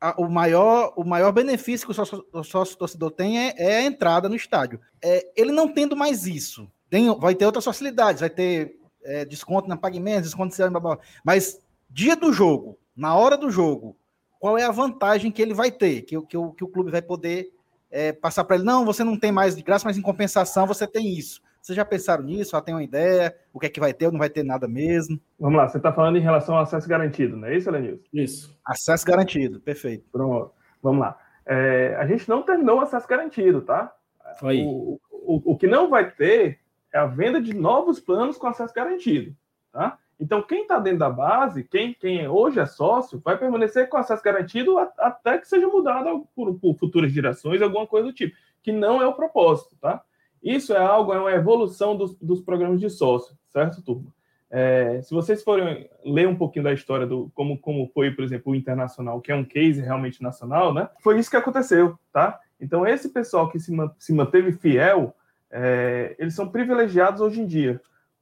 [0.00, 3.76] a, o, maior, o maior benefício que o sócio, o sócio torcedor tem é, é,
[3.76, 4.80] a entrada no estádio.
[5.02, 9.68] É, ele não tendo mais isso, tem, vai ter outras facilidades, vai ter é, desconto
[9.68, 10.98] na pagamentos, desconto blá, blá, blá.
[11.22, 13.96] mas dia do jogo, na hora do jogo,
[14.38, 17.02] qual é a vantagem que ele vai ter, que, que, que, que o clube vai
[17.02, 17.50] poder
[17.90, 18.64] é, passar para ele?
[18.64, 21.40] Não, você não tem mais de graça, mas em compensação você tem isso.
[21.60, 22.50] Vocês já pensaram nisso?
[22.50, 23.34] Já tem uma ideia?
[23.50, 25.18] O que é que vai ter ou não vai ter nada mesmo?
[25.40, 28.02] Vamos lá, você está falando em relação ao acesso garantido, não é isso, Lenilson?
[28.12, 28.58] Isso.
[28.66, 30.04] Acesso garantido, perfeito.
[30.12, 30.52] Pronto,
[30.82, 31.18] vamos lá.
[31.46, 33.94] É, a gente não terminou o acesso garantido, tá?
[34.42, 34.62] Aí.
[34.62, 36.60] O, o, o que não vai ter
[36.92, 39.34] é a venda de novos planos com acesso garantido,
[39.72, 39.98] tá?
[40.24, 44.22] Então, quem está dentro da base, quem, quem hoje é sócio, vai permanecer com acesso
[44.22, 49.02] garantido até que seja mudado por, por futuras gerações, alguma coisa do tipo, que não
[49.02, 50.02] é o propósito, tá?
[50.42, 54.14] Isso é algo, é uma evolução dos, dos programas de sócio, certo, turma?
[54.50, 58.52] É, se vocês forem ler um pouquinho da história do como, como foi, por exemplo,
[58.52, 60.88] o Internacional, que é um case realmente nacional, né?
[61.02, 62.40] Foi isso que aconteceu, tá?
[62.58, 65.14] Então, esse pessoal que se, se manteve fiel,
[65.50, 67.78] é, eles são privilegiados hoje em dia.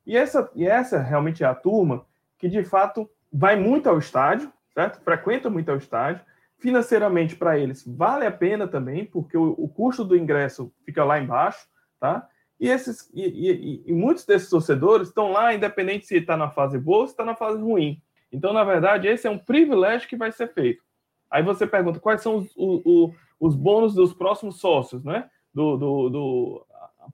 [0.07, 2.05] E essa, e essa realmente é a turma
[2.38, 5.01] que, de fato, vai muito ao estádio, certo?
[5.03, 6.25] Frequenta muito ao estádio.
[6.59, 11.19] Financeiramente, para eles, vale a pena também, porque o, o custo do ingresso fica lá
[11.19, 11.67] embaixo.
[11.99, 12.29] Tá?
[12.59, 16.79] E, esses, e, e, e muitos desses torcedores estão lá, independente se está na fase
[16.79, 18.01] boa ou se está na fase ruim.
[18.31, 20.83] Então, na verdade, esse é um privilégio que vai ser feito.
[21.31, 25.29] Aí você pergunta quais são os, os, os bônus dos próximos sócios, né?
[25.53, 26.67] Do, do, do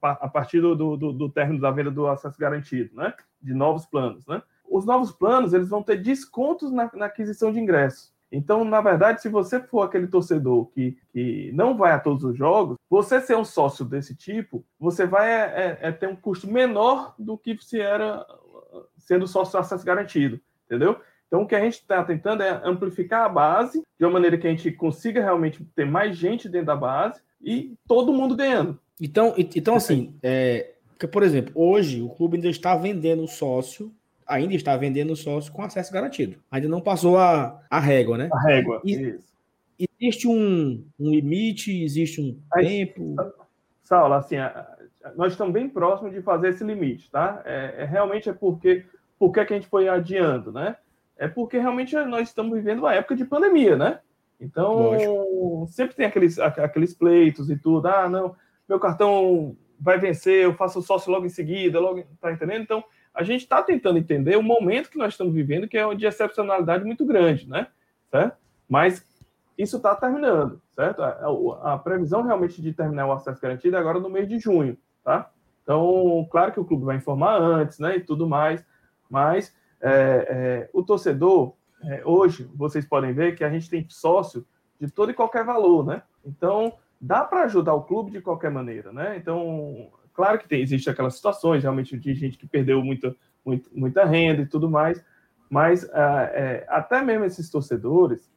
[0.03, 3.15] a partir do, do, do término da venda do acesso garantido, né?
[3.41, 4.43] De novos planos, né?
[4.69, 8.13] Os novos planos eles vão ter descontos na, na aquisição de ingressos.
[8.31, 12.37] Então, na verdade, se você for aquele torcedor que, que não vai a todos os
[12.37, 16.47] jogos, você ser um sócio desse tipo, você vai é, é, é ter um custo
[16.47, 18.27] menor do que se era
[18.99, 21.01] sendo sócio acesso garantido, entendeu?
[21.27, 24.47] Então, o que a gente está tentando é amplificar a base de uma maneira que
[24.47, 28.79] a gente consiga realmente ter mais gente dentro da base e todo mundo ganhando.
[29.01, 33.93] Então, então assim, é, porque, por exemplo, hoje o clube ainda está vendendo sócio
[34.29, 36.39] ainda está vendendo sócio com acesso garantido.
[36.51, 38.29] Ainda não passou a, a régua, né?
[38.31, 39.29] A régua, e, isso.
[40.01, 43.17] Existe um, um limite, existe um tempo.
[43.85, 44.37] Saulo, assim,
[45.17, 47.41] nós estamos bem próximos de fazer esse limite, tá?
[47.45, 48.85] É, é realmente é porque,
[49.19, 50.77] porque que a gente foi adiando, né?
[51.17, 54.01] É porque realmente nós estamos vivendo uma época de pandemia, né?
[54.41, 55.67] Então, Lógico.
[55.71, 57.87] sempre tem aqueles, aqueles pleitos e tudo.
[57.87, 58.37] Ah, não,
[58.69, 62.63] meu cartão vai vencer, eu faço sócio logo em seguida, logo, tá entendendo?
[62.63, 66.07] Então, a gente está tentando entender o momento que nós estamos vivendo, que é de
[66.07, 67.69] excepcionalidade muito grande, né?
[68.11, 68.37] Certo?
[68.69, 69.05] Mas
[69.57, 71.03] isso está terminando, certo?
[71.03, 74.79] A, a, previsão realmente de terminar o acesso garantido é agora no mês de junho,
[75.03, 75.31] tá?
[75.63, 78.65] Então, claro que o clube vai informar antes, né, e tudo mais,
[79.11, 84.47] mas é, é, o torcedor, é, hoje, vocês podem ver que a gente tem sócio
[84.81, 86.03] de todo e qualquer valor, né?
[86.25, 89.17] Então, dá para ajudar o clube de qualquer maneira, né?
[89.17, 93.15] Então, Claro que tem, existe aquelas situações realmente de gente que perdeu muita,
[93.47, 95.01] muita, muita renda e tudo mais,
[95.49, 95.91] mas uh,
[96.33, 98.29] é, até mesmo esses torcedores,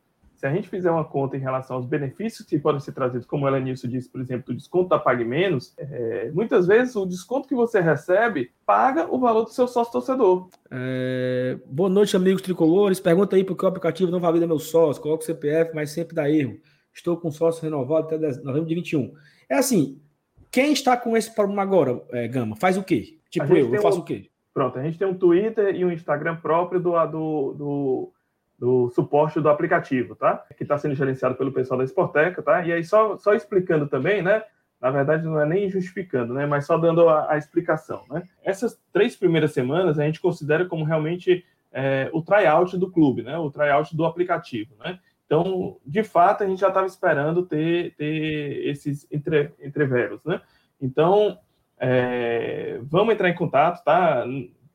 [0.42, 3.48] se a gente fizer uma conta em relação aos benefícios que podem ser trazidos, como
[3.48, 7.48] ela nisso disse, por exemplo, o desconto da Pague Menos, é, muitas vezes o desconto
[7.48, 10.50] que você recebe paga o valor do seu sócio torcedor.
[10.72, 13.00] É, boa noite, amigos tricolores.
[13.00, 15.00] Pergunta aí por que o aplicativo não valida meu sócio.
[15.00, 16.58] Coloca o CPF, mas sempre dá erro.
[16.92, 19.14] Estou com sócio renovado até novembro de 21.
[19.48, 20.02] É assim,
[20.50, 23.20] quem está com esse problema agora, é, Gama, faz o quê?
[23.30, 24.02] Tipo eu, eu faço um...
[24.02, 24.28] o quê?
[24.52, 28.14] Pronto, a gente tem um Twitter e um Instagram próprio do, do, do
[28.62, 30.46] do suporte do aplicativo, tá?
[30.56, 32.64] Que está sendo gerenciado pelo pessoal da Sporteca, tá?
[32.64, 34.44] E aí, só, só explicando também, né?
[34.80, 36.46] Na verdade, não é nem justificando, né?
[36.46, 38.22] Mas só dando a, a explicação, né?
[38.44, 43.36] Essas três primeiras semanas a gente considera como realmente é, o tryout do clube, né?
[43.36, 45.00] O tryout do aplicativo, né?
[45.26, 50.40] Então, de fato, a gente já estava esperando ter, ter esses entre, entreveros, né?
[50.80, 51.40] Então,
[51.80, 54.24] é, vamos entrar em contato, tá?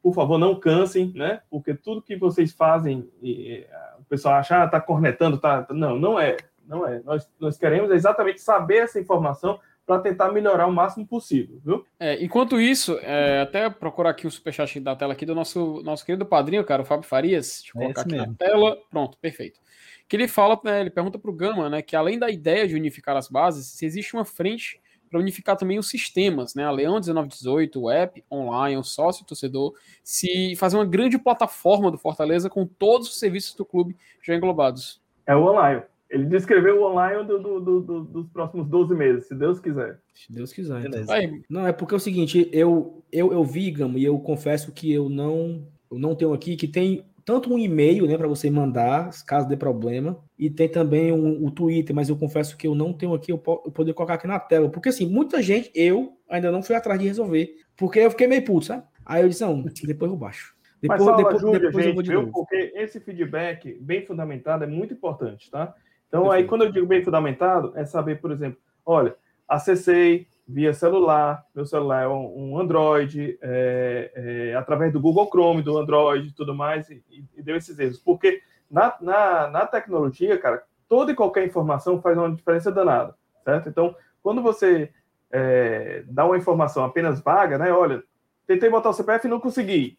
[0.06, 1.40] Por favor, não cansem, né?
[1.50, 3.66] Porque tudo que vocês fazem, e,
[3.98, 5.66] o pessoal acha, ah, tá cornetando, tá.
[5.70, 6.36] Não, não é.
[6.64, 7.02] Não é.
[7.04, 11.84] Nós, nós queremos exatamente saber essa informação para tentar melhorar o máximo possível, viu?
[11.98, 16.06] É, enquanto isso, é, até procurar aqui o superchat da tela aqui do nosso, nosso
[16.06, 17.62] querido padrinho, cara, o Fábio Farias.
[17.64, 18.28] Deixa eu é colocar aqui mesmo.
[18.28, 18.78] na tela.
[18.88, 19.58] Pronto, perfeito.
[20.06, 22.76] Que ele fala, né, ele pergunta para o Gama, né, que além da ideia de
[22.76, 24.80] unificar as bases, se existe uma frente
[25.16, 26.64] para unificar também os sistemas, né?
[26.64, 29.74] A Leão 1918, o app online, o sócio torcedor,
[30.04, 35.00] se fazer uma grande plataforma do Fortaleza com todos os serviços do clube já englobados.
[35.26, 35.82] É o online.
[36.08, 39.98] Ele descreveu o online do, do, do, dos próximos 12 meses, se Deus quiser.
[40.14, 40.84] Se Deus quiser.
[40.84, 41.42] Então.
[41.48, 44.92] Não, é porque é o seguinte, eu, eu, eu vi, Gamo, e eu confesso que
[44.92, 49.10] eu não, eu não tenho aqui, que tem tanto um e-mail, né, para você mandar,
[49.26, 52.92] caso dê problema, e tem também um, o Twitter, mas eu confesso que eu não
[52.92, 56.52] tenho aqui, eu, eu poder colocar aqui na tela, porque assim, muita gente, eu ainda
[56.52, 58.84] não fui atrás de resolver, porque eu fiquei meio puto, sabe?
[59.04, 60.54] Aí eu disse, não, depois eu baixo.
[60.80, 62.30] Depois, mas depois, depois gente, eu vou de viu?
[62.30, 65.74] Porque esse feedback bem fundamentado é muito importante, tá?
[66.06, 66.42] Então, Perfeito.
[66.42, 69.16] aí, quando eu digo bem fundamentado, é saber, por exemplo, olha,
[69.48, 75.76] acessei, via celular, meu celular é um, Android, é, é, através do Google Chrome, do
[75.76, 77.02] Android e tudo mais, e,
[77.36, 77.98] e, deu esses erros.
[77.98, 83.68] Porque na, na, na, tecnologia, cara, toda e qualquer informação faz uma diferença danada, certo?
[83.68, 84.92] Então, quando você
[85.32, 87.72] é, dá uma informação apenas vaga, né?
[87.72, 88.02] Olha,
[88.46, 89.98] tentei botar o CPF e não consegui.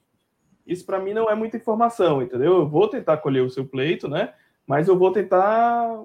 [0.66, 2.60] Isso para mim não é muita informação, entendeu?
[2.60, 4.34] Eu vou tentar colher o seu pleito, né?
[4.66, 6.04] Mas eu vou tentar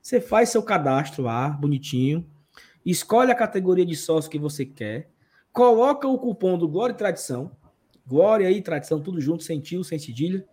[0.00, 2.26] você faz seu cadastro lá, bonitinho,
[2.84, 5.10] escolhe a categoria de sócio que você quer,
[5.52, 7.50] coloca o cupom do Glória e Tradição,
[8.06, 10.44] Glória e Tradição, tudo junto, sem tio, sem cedilha,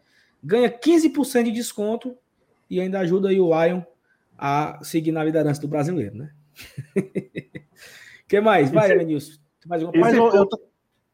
[0.43, 2.15] ganha 15% de desconto
[2.69, 3.82] e ainda ajuda aí o Lion
[4.38, 6.32] a seguir na liderança do brasileiro, né?
[8.27, 8.69] que mais?
[8.71, 9.39] Vai, Lenilson.
[9.65, 10.47] Mais uma coisa?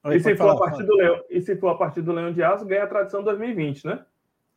[0.04, 2.34] Eu, e, se for a partir do Leão, e se for a partir do Leão
[2.34, 4.06] de Aço, ganha a tradição 2020, né?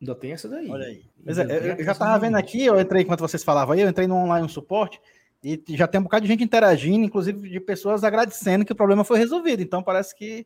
[0.01, 0.69] Ainda tem essa daí.
[0.69, 1.05] Olha aí.
[1.25, 3.89] Mas é, eu, eu já estava vendo aqui, eu entrei enquanto vocês falavam aí, eu
[3.89, 4.99] entrei no online suporte
[5.43, 9.03] e já tem um bocado de gente interagindo, inclusive de pessoas agradecendo que o problema
[9.03, 9.61] foi resolvido.
[9.61, 10.45] Então parece que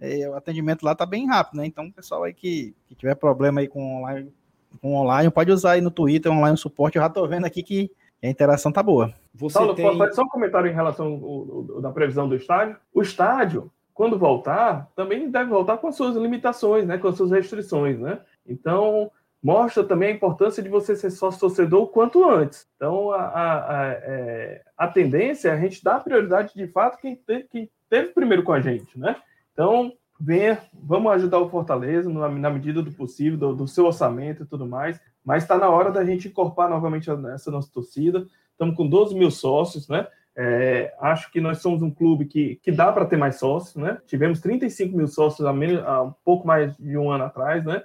[0.00, 1.66] é, o atendimento lá está bem rápido, né?
[1.66, 4.32] Então, o pessoal aí que, que tiver problema aí com online,
[4.80, 6.96] com online, pode usar aí no Twitter, online suporte.
[6.96, 7.90] Eu já estou vendo aqui que
[8.22, 9.14] a interação tá boa.
[9.34, 10.12] Você Paulo, tem...
[10.12, 12.76] só um comentário em relação ao, ao, da previsão do estádio?
[12.92, 17.30] O estádio, quando voltar, também deve voltar com as suas limitações, né, com as suas
[17.30, 18.18] restrições, né?
[18.44, 22.66] Então, mostra também a importância de você ser sócio torcedor o quanto antes.
[22.76, 27.14] Então, a, a, a, é, a tendência é a gente dar prioridade de fato quem,
[27.14, 29.16] te, quem teve primeiro com a gente, né?
[29.52, 34.42] Então, venha, vamos ajudar o Fortaleza na, na medida do possível, do, do, seu orçamento
[34.42, 38.26] e tudo mais, mas está na hora da gente incorporar novamente essa nossa torcida.
[38.50, 40.06] Estamos com 12 mil sócios, né?
[40.36, 43.98] É, acho que nós somos um clube que, que dá para ter mais sócios, né?
[44.06, 47.82] Tivemos 35 mil sócios há, menos, há um pouco mais de um ano atrás, né?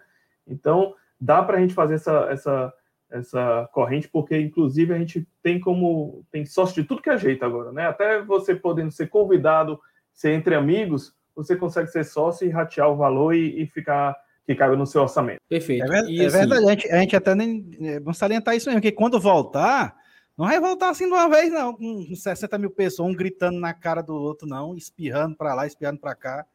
[0.48, 2.74] Então, dá para a gente fazer essa, essa,
[3.12, 7.46] essa corrente, porque inclusive a gente tem como tem sócio de tudo que é jeito
[7.46, 7.86] agora, né?
[7.86, 9.80] Até você podendo ser convidado,
[10.12, 14.56] ser entre amigos, você consegue ser sócio e ratear o valor e, e ficar que
[14.56, 15.40] caiba no seu orçamento.
[15.48, 15.94] Perfeito.
[15.94, 18.68] É, e, é assim, verdade, a gente, a gente até nem é, vamos salientar isso
[18.68, 19.96] mesmo, porque quando voltar,
[20.40, 23.74] não vai voltar assim de uma vez, não, com 60 mil pessoas, um gritando na
[23.74, 26.46] cara do outro, não, espirrando para lá, espirrando para cá.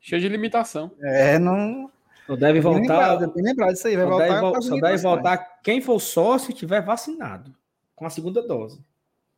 [0.00, 0.90] Cheio de limitação.
[1.02, 1.90] É, não.
[2.26, 3.18] Só deve voltar.
[3.18, 4.40] Lembrar, lembrar disso aí, vai só voltar.
[4.40, 7.54] Deve, só deve voltar quem for sócio e tiver vacinado
[7.94, 8.82] com a segunda dose.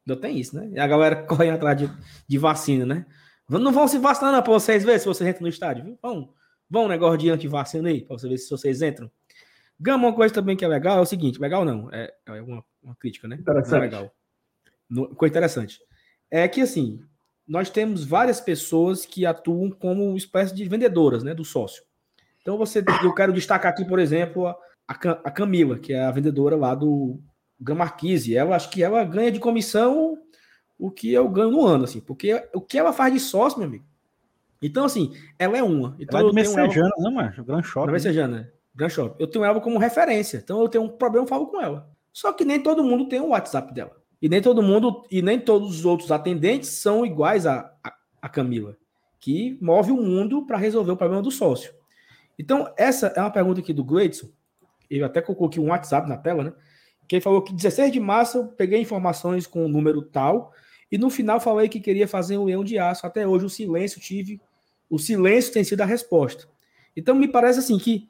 [0.06, 0.70] Não tem isso, né?
[0.72, 1.90] E a galera corre atrás de,
[2.28, 3.06] de vacina, né?
[3.48, 5.82] Não vão se vacinar para vocês verem se vocês entram no estádio.
[5.82, 5.98] Viu?
[6.00, 6.28] Vão,
[6.70, 9.10] vão um negócio de antivacina aí, para você ver se vocês entram.
[9.78, 12.64] Gama, uma coisa também que é legal é o seguinte: legal não, é, é uma,
[12.82, 13.36] uma crítica, né?
[13.36, 13.70] Interessante.
[13.70, 14.14] Não é legal.
[14.88, 15.78] No, coisa interessante.
[16.30, 17.00] É que assim,
[17.46, 21.34] nós temos várias pessoas que atuam como espécie de vendedoras, né?
[21.34, 21.82] Do sócio.
[22.40, 24.56] Então você, eu quero destacar aqui, por exemplo, a,
[24.88, 27.20] a Camila, que é a vendedora lá do
[27.60, 28.36] Gamarquise.
[28.36, 30.16] Ela acho que ela ganha de comissão
[30.78, 33.68] o que eu ganho no ano, assim, porque o que ela faz de sócio, meu
[33.68, 33.84] amigo.
[34.60, 35.96] Então, assim, ela é uma.
[35.98, 37.04] Então, ela é Messejana, ela...
[37.04, 37.90] não, mas Gran Shop.
[37.90, 38.50] Messejana, né?
[38.88, 39.16] Shop.
[39.18, 40.38] Eu tenho ela como referência.
[40.38, 41.88] Então, eu tenho um problema, eu falo com ela.
[42.12, 43.96] Só que nem todo mundo tem o um WhatsApp dela.
[44.20, 48.28] E nem todo mundo, e nem todos os outros atendentes são iguais a, a, a
[48.28, 48.76] Camila,
[49.20, 51.74] que move o mundo para resolver o problema do sócio.
[52.38, 54.28] Então, essa é uma pergunta aqui do Gleidson.
[54.90, 56.52] Eu até coloquei um WhatsApp na tela, né?
[57.08, 60.52] Que ele falou que 16 de março eu peguei informações com o número tal
[60.90, 63.06] e no final falei que queria fazer um leão de aço.
[63.06, 64.40] Até hoje o silêncio tive,
[64.88, 66.48] o silêncio tem sido a resposta.
[66.96, 68.08] Então me parece assim que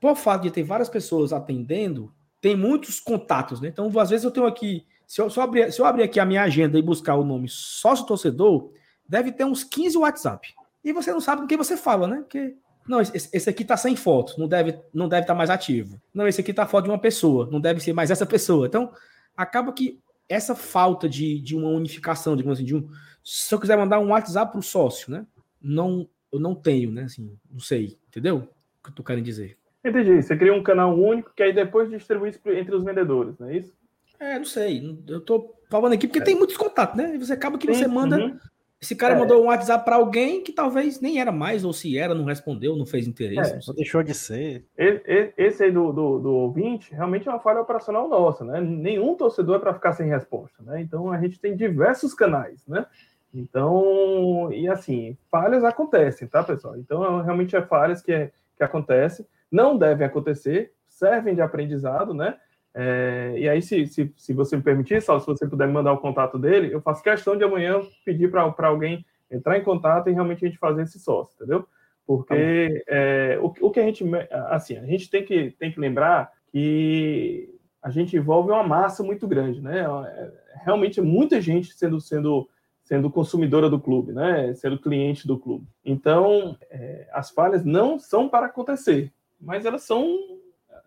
[0.00, 3.68] por fato de ter várias pessoas atendendo, tem muitos contatos, né?
[3.68, 6.20] Então às vezes eu tenho aqui, se eu, se eu, abrir, se eu abrir aqui
[6.20, 8.70] a minha agenda e buscar o nome sócio torcedor,
[9.08, 10.54] deve ter uns 15 WhatsApp.
[10.84, 12.18] E você não sabe com quem você fala, né?
[12.18, 12.56] Porque
[12.86, 16.00] não, esse, esse aqui tá sem foto, não deve não deve estar tá mais ativo.
[16.14, 18.66] Não, esse aqui tá foto de uma pessoa, não deve ser mais essa pessoa.
[18.66, 18.92] Então,
[19.36, 22.88] acaba que essa falta de, de uma unificação, digamos assim, de um.
[23.22, 25.26] Se eu quiser mandar um WhatsApp para o sócio, né?
[25.60, 27.04] Não, eu não tenho, né?
[27.04, 28.48] Assim, não sei, entendeu?
[28.78, 29.58] O que eu tô querendo dizer.
[29.86, 30.22] Entendi.
[30.22, 33.72] Você cria um canal único que aí depois distribui entre os vendedores, não é isso?
[34.18, 34.98] É, não sei.
[35.06, 36.24] Eu tô falando aqui porque é.
[36.24, 37.14] tem muitos contatos, né?
[37.14, 38.16] E você acaba que Sim, você manda.
[38.16, 38.38] Uhum.
[38.80, 39.18] Esse cara é.
[39.18, 42.76] mandou um WhatsApp para alguém que talvez nem era mais, ou se era, não respondeu,
[42.76, 43.52] não fez interesse.
[43.52, 44.66] É, não deixou de ser.
[44.76, 48.60] Esse aí do, do, do, ouvinte realmente é uma falha operacional nossa, né?
[48.60, 50.80] Nenhum torcedor é para ficar sem resposta, né?
[50.80, 52.86] Então a gente tem diversos canais, né?
[53.32, 56.76] Então, e assim, falhas acontecem, tá, pessoal?
[56.76, 62.36] Então, realmente é falhas que, é, que acontecem, não devem acontecer, servem de aprendizado, né?
[62.74, 65.92] É, e aí, se, se, se você me permitir, Sal, se você puder me mandar
[65.92, 70.12] o contato dele, eu faço questão de amanhã pedir para alguém entrar em contato e
[70.12, 71.66] realmente a gente fazer esse sócio, entendeu?
[72.06, 74.04] Porque é, o, o que a gente,
[74.48, 79.26] assim, a gente tem que, tem que lembrar que a gente envolve uma massa muito
[79.26, 79.80] grande, né?
[79.80, 80.32] É,
[80.64, 82.48] realmente muita gente sendo, sendo,
[82.82, 84.52] sendo consumidora do clube, né?
[84.54, 85.66] Sendo cliente do clube.
[85.84, 90.18] Então, é, as falhas não são para acontecer, mas elas são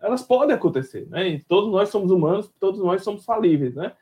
[0.00, 1.28] elas podem acontecer, né?
[1.28, 3.92] E todos nós somos humanos, todos nós somos falíveis, né?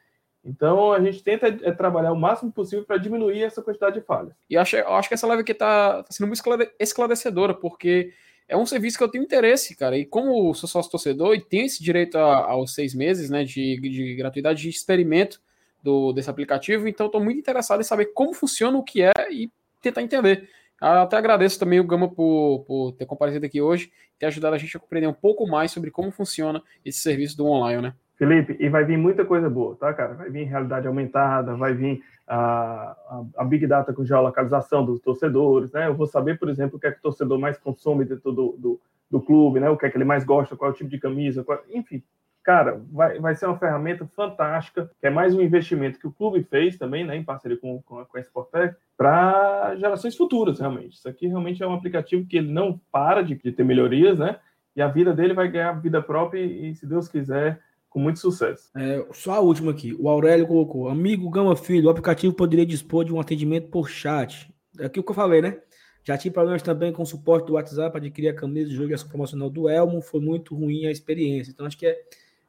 [0.44, 4.32] Então a gente tenta é, trabalhar o máximo possível para diminuir essa quantidade de falhas.
[4.48, 6.40] E acho, acho que essa live aqui está tá sendo muito
[6.78, 8.12] esclarecedora, porque
[8.46, 9.98] é um serviço que eu tenho interesse, cara.
[9.98, 13.78] E como sou sócio torcedor e tenho esse direito a, aos seis meses né, de,
[13.80, 15.40] de gratuidade de experimento
[15.82, 19.50] do, desse aplicativo, então estou muito interessado em saber como funciona, o que é e
[19.82, 20.48] tentar entender.
[20.80, 24.54] Eu até agradeço também o Gama por, por ter comparecido aqui hoje e ter ajudado
[24.54, 27.94] a gente a compreender um pouco mais sobre como funciona esse serviço do online, né?
[28.16, 30.14] Felipe, e vai vir muita coisa boa, tá, cara?
[30.14, 35.72] Vai vir realidade aumentada, vai vir a, a, a, Big Data com geolocalização dos torcedores,
[35.72, 35.86] né?
[35.86, 38.56] Eu vou saber, por exemplo, o que é que o torcedor mais consome dentro do,
[38.58, 39.70] do, do clube, né?
[39.70, 41.60] O que é que ele mais gosta, qual é o tipo de camisa, qual...
[41.72, 42.02] enfim,
[42.48, 46.42] cara, vai, vai ser uma ferramenta fantástica, que é mais um investimento que o clube
[46.44, 50.96] fez também, né, em parceria com, com a, com a Sportec, para gerações futuras, realmente.
[50.96, 54.38] Isso aqui realmente é um aplicativo que ele não para de, de ter melhorias, né,
[54.74, 58.70] e a vida dele vai ganhar vida própria e, se Deus quiser, com muito sucesso.
[58.74, 59.94] É, só a última aqui.
[59.98, 64.50] O Aurélio colocou: Amigo Gama Filho, o aplicativo poderia dispor de um atendimento por chat.
[64.78, 65.58] É aquilo que eu falei, né?
[66.02, 68.94] Já tive problemas também com o suporte do WhatsApp adquirir a camisa de jogo e
[68.94, 70.00] a promocional do Elmo.
[70.00, 71.50] Foi muito ruim a experiência.
[71.50, 71.98] Então, acho que é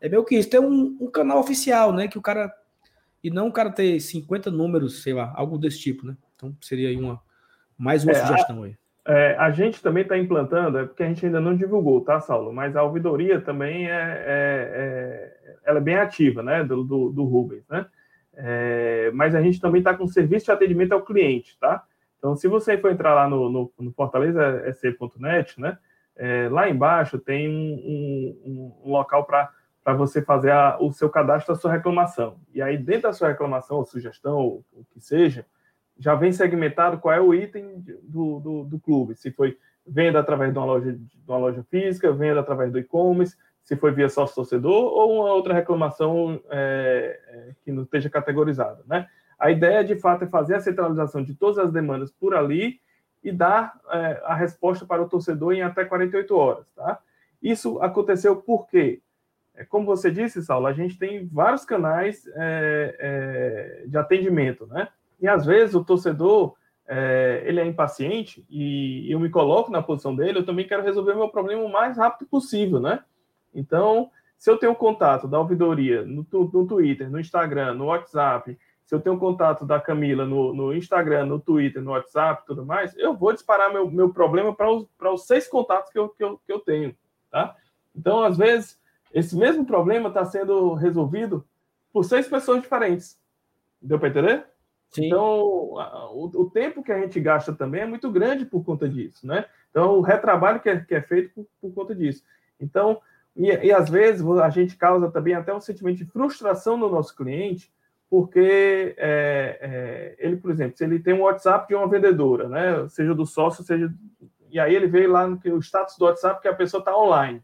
[0.01, 0.49] é meio que isso.
[0.49, 2.07] Tem um, um, canal oficial, né?
[2.07, 2.53] Que o cara.
[3.23, 6.15] E não o cara ter 50 números, sei lá, algo desse tipo, né?
[6.35, 7.21] Então seria aí uma.
[7.77, 8.75] Mais uma é, sugestão aí.
[9.07, 12.53] É, a gente também está implantando, é porque a gente ainda não divulgou, tá, Saulo?
[12.53, 17.23] Mas a ouvidoria também é, é, é ela é bem ativa, né, do, do, do
[17.23, 17.85] Rubens, né?
[18.33, 21.83] É, mas a gente também está com serviço de atendimento ao cliente, tá?
[22.17, 25.77] Então, se você for entrar lá no, no, no fortaleza.sc.net, né,
[26.15, 27.73] é, lá embaixo tem um,
[28.45, 29.49] um, um local para
[29.93, 32.39] você fazer a, o seu cadastro da sua reclamação.
[32.53, 35.45] E aí, dentro da sua reclamação, ou sugestão, ou o que seja,
[35.97, 39.15] já vem segmentado qual é o item do, do, do clube.
[39.15, 43.35] Se foi venda através de uma loja, de uma loja física, venda através do e-commerce,
[43.63, 48.81] se foi via sócio torcedor ou uma outra reclamação é, é, que não esteja categorizada,
[48.87, 49.07] né?
[49.37, 52.81] A ideia, de fato, é fazer a centralização de todas as demandas por ali
[53.23, 56.99] e dar é, a resposta para o torcedor em até 48 horas, tá?
[57.41, 59.01] Isso aconteceu por quê?
[59.01, 59.08] É,
[59.65, 64.87] como você disse, Saulo, a gente tem vários canais é, é, de atendimento, né?
[65.19, 66.55] E às vezes o torcedor
[66.87, 71.13] é, ele é impaciente e eu me coloco na posição dele, eu também quero resolver
[71.13, 73.03] meu problema o mais rápido possível, né?
[73.53, 78.95] Então, se eu tenho contato da ouvidoria no, no Twitter, no Instagram, no WhatsApp, se
[78.95, 83.13] eu tenho contato da Camila no, no Instagram, no Twitter, no WhatsApp tudo mais, eu
[83.13, 86.51] vou disparar meu, meu problema para os, os seis contatos que eu, que, eu, que
[86.51, 86.95] eu tenho,
[87.29, 87.55] tá?
[87.95, 88.78] Então, às vezes,
[89.13, 91.45] esse mesmo problema está sendo resolvido
[91.91, 93.19] por seis pessoas diferentes.
[93.81, 94.45] Deu para entender?
[94.89, 95.05] Sim.
[95.05, 95.41] Então,
[96.13, 99.45] o, o, tempo que a gente gasta também é muito grande por conta disso, né?
[99.69, 102.23] Então, o retrabalho que é, que é feito por, por conta disso.
[102.59, 102.99] Então,
[103.35, 107.15] e, e às vezes a gente causa também até um sentimento de frustração no nosso
[107.15, 107.71] cliente,
[108.09, 112.87] porque é, é, ele, por exemplo, se ele tem um WhatsApp de uma vendedora, né,
[112.89, 113.93] seja do sócio, seja.
[114.49, 117.43] E aí ele vê lá no o status do WhatsApp que a pessoa está online.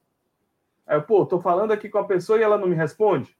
[0.85, 3.35] Aí eu, pô, estou falando aqui com a pessoa e ela não me responde.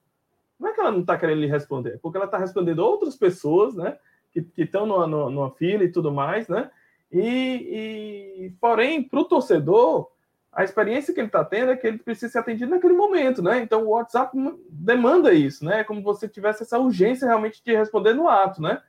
[0.58, 3.16] Não é que ela não está querendo lhe responder, é porque ela está respondendo outras
[3.16, 3.98] pessoas, né,
[4.32, 6.70] que estão numa, numa, numa, fila e tudo mais, né,
[7.12, 10.10] e, e porém, para o torcedor,
[10.56, 13.60] a experiência que ele está tendo é que ele precisa ser atendido naquele momento, né?
[13.60, 14.34] Então o WhatsApp
[14.70, 15.80] demanda isso, né?
[15.80, 18.80] É como se tivesse essa urgência realmente de responder no ato, né?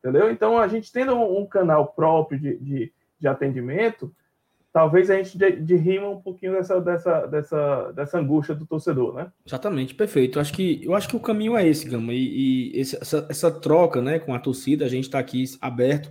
[0.00, 0.28] Entendeu?
[0.32, 4.12] Então a gente tendo um, canal próprio de, de, de, atendimento,
[4.72, 9.14] talvez a gente de, de rima um pouquinho dessa, dessa, dessa, dessa angústia do torcedor,
[9.14, 9.30] né?
[9.46, 10.38] Exatamente, perfeito.
[10.38, 13.26] Eu acho que, eu acho que o caminho é esse, Gama, e, e esse, essa,
[13.28, 16.10] essa troca né, com a torcida, a gente está aqui aberto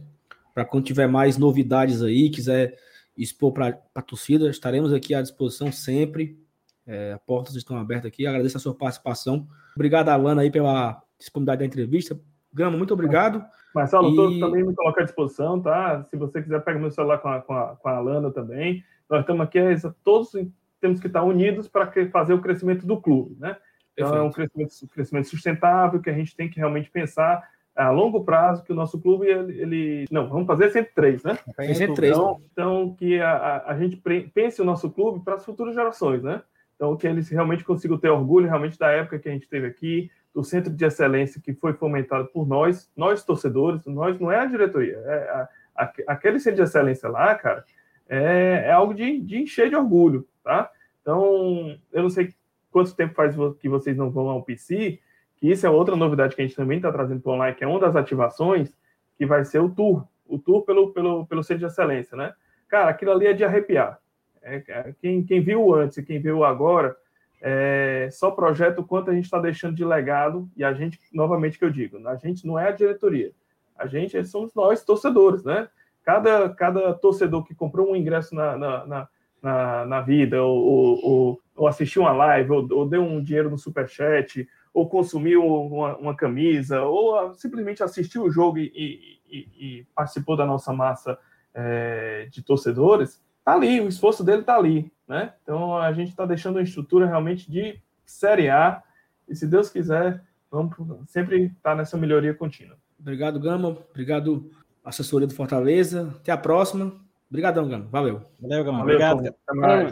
[0.54, 2.78] para quando tiver mais novidades aí, quiser
[3.18, 4.50] expor para a torcida.
[4.50, 6.40] Estaremos aqui à disposição sempre.
[6.86, 8.26] É, portas estão abertas aqui.
[8.26, 9.48] Agradeço a sua participação.
[9.76, 12.20] Obrigado, Alana, aí, pela disponibilidade da entrevista.
[12.54, 13.44] Grama, muito obrigado.
[13.74, 14.40] Marcelo, e...
[14.40, 16.04] também me coloca à disposição, tá?
[16.10, 18.84] Se você quiser, pega meu celular com a, com a, com a Alana também.
[19.10, 20.32] Nós estamos aqui, é todos
[20.80, 23.56] temos que estar unidos para fazer o crescimento do clube, né?
[23.94, 24.16] Então, Perfeito.
[24.16, 28.24] é um crescimento, um crescimento sustentável que a gente tem que realmente pensar a longo
[28.24, 30.06] prazo que o nosso clube ele, ele...
[30.12, 33.96] não vamos fazer 103 né 103 então, então que a, a, a, gente
[34.34, 36.42] pense o nosso clube para as futuras gerações né
[36.76, 40.12] então que eles realmente consigam ter orgulho realmente da época que a gente teve aqui
[40.34, 44.46] do centro de excelência que foi fomentado por nós nós torcedores nós não é a
[44.46, 47.66] diretoria é a, aquele centro de excelência lá cara
[48.08, 50.72] é, é algo de, de encher de orgulho tá
[51.02, 52.34] então eu não sei
[52.70, 55.00] quanto tempo faz que vocês não vão ao PC
[55.42, 57.64] que isso é outra novidade que a gente também está trazendo para o online, que
[57.64, 58.78] é uma das ativações,
[59.18, 62.32] que vai ser o tour, o tour pelo, pelo, pelo Centro de Excelência, né?
[62.70, 64.00] Cara, aquilo ali é de arrepiar.
[64.40, 66.96] É, é quem, quem viu antes e quem viu agora,
[67.42, 71.58] é, só projeta o quanto a gente está deixando de legado, e a gente, novamente
[71.58, 73.32] que eu digo, a gente não é a diretoria,
[73.76, 75.68] a gente somos nós, torcedores, né?
[76.04, 79.08] Cada, cada torcedor que comprou um ingresso na, na,
[79.42, 83.58] na, na, vida, ou, ou, ou, assistiu uma live, ou, ou deu um dinheiro no
[83.58, 90.36] superchat, ou consumiu uma, uma camisa, ou simplesmente assistiu o jogo e, e, e participou
[90.36, 91.18] da nossa massa
[91.54, 95.34] é, de torcedores, tá ali, o esforço dele tá ali, né?
[95.44, 98.82] Então a gente está deixando uma estrutura realmente de Série A,
[99.28, 100.74] e se Deus quiser, vamos
[101.08, 102.78] sempre estar tá nessa melhoria contínua.
[102.98, 103.78] Obrigado, Gama.
[103.90, 104.50] Obrigado,
[104.86, 106.14] assessoria do Fortaleza.
[106.16, 106.94] Até a próxima.
[107.30, 107.88] Obrigadão, Gama.
[107.92, 108.22] Valeu.
[108.40, 108.82] Valeu, Gama.
[108.84, 109.36] Obrigado.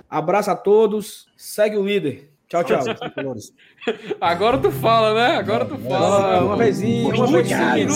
[0.10, 1.28] Abraço a todos.
[1.36, 2.32] Segue o líder.
[2.48, 2.80] Tchau, tchau.
[4.22, 5.38] Agora tu fala, né?
[5.38, 6.46] Agora tu fala.
[6.46, 7.88] uma vezinha, uma vezinha.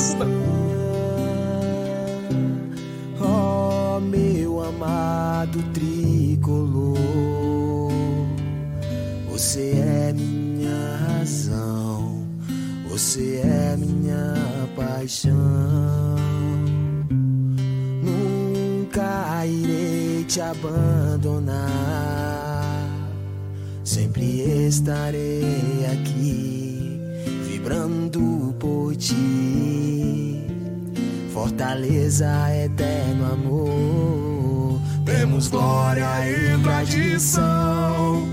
[3.21, 6.92] Oh, meu amado tricolor,
[9.43, 12.25] você é minha razão,
[12.89, 14.33] você é minha
[14.73, 15.35] paixão.
[18.01, 21.59] Nunca irei te abandonar
[23.83, 27.01] Sempre estarei aqui,
[27.45, 30.47] vibrando por ti.
[31.33, 32.31] Fortaleza,
[32.63, 34.79] eterno amor.
[35.05, 38.32] Temos glória e tradição.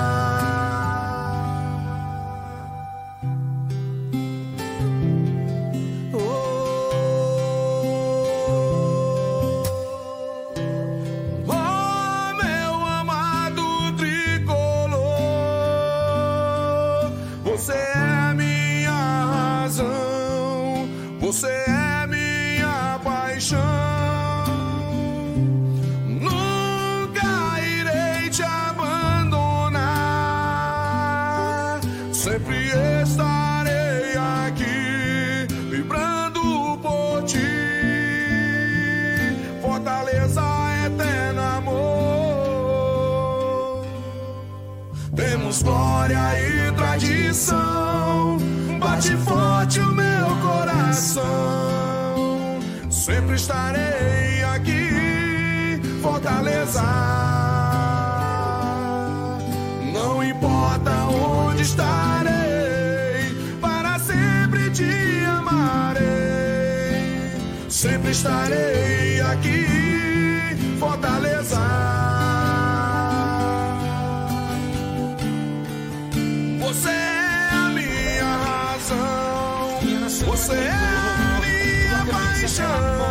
[82.41, 83.10] Minha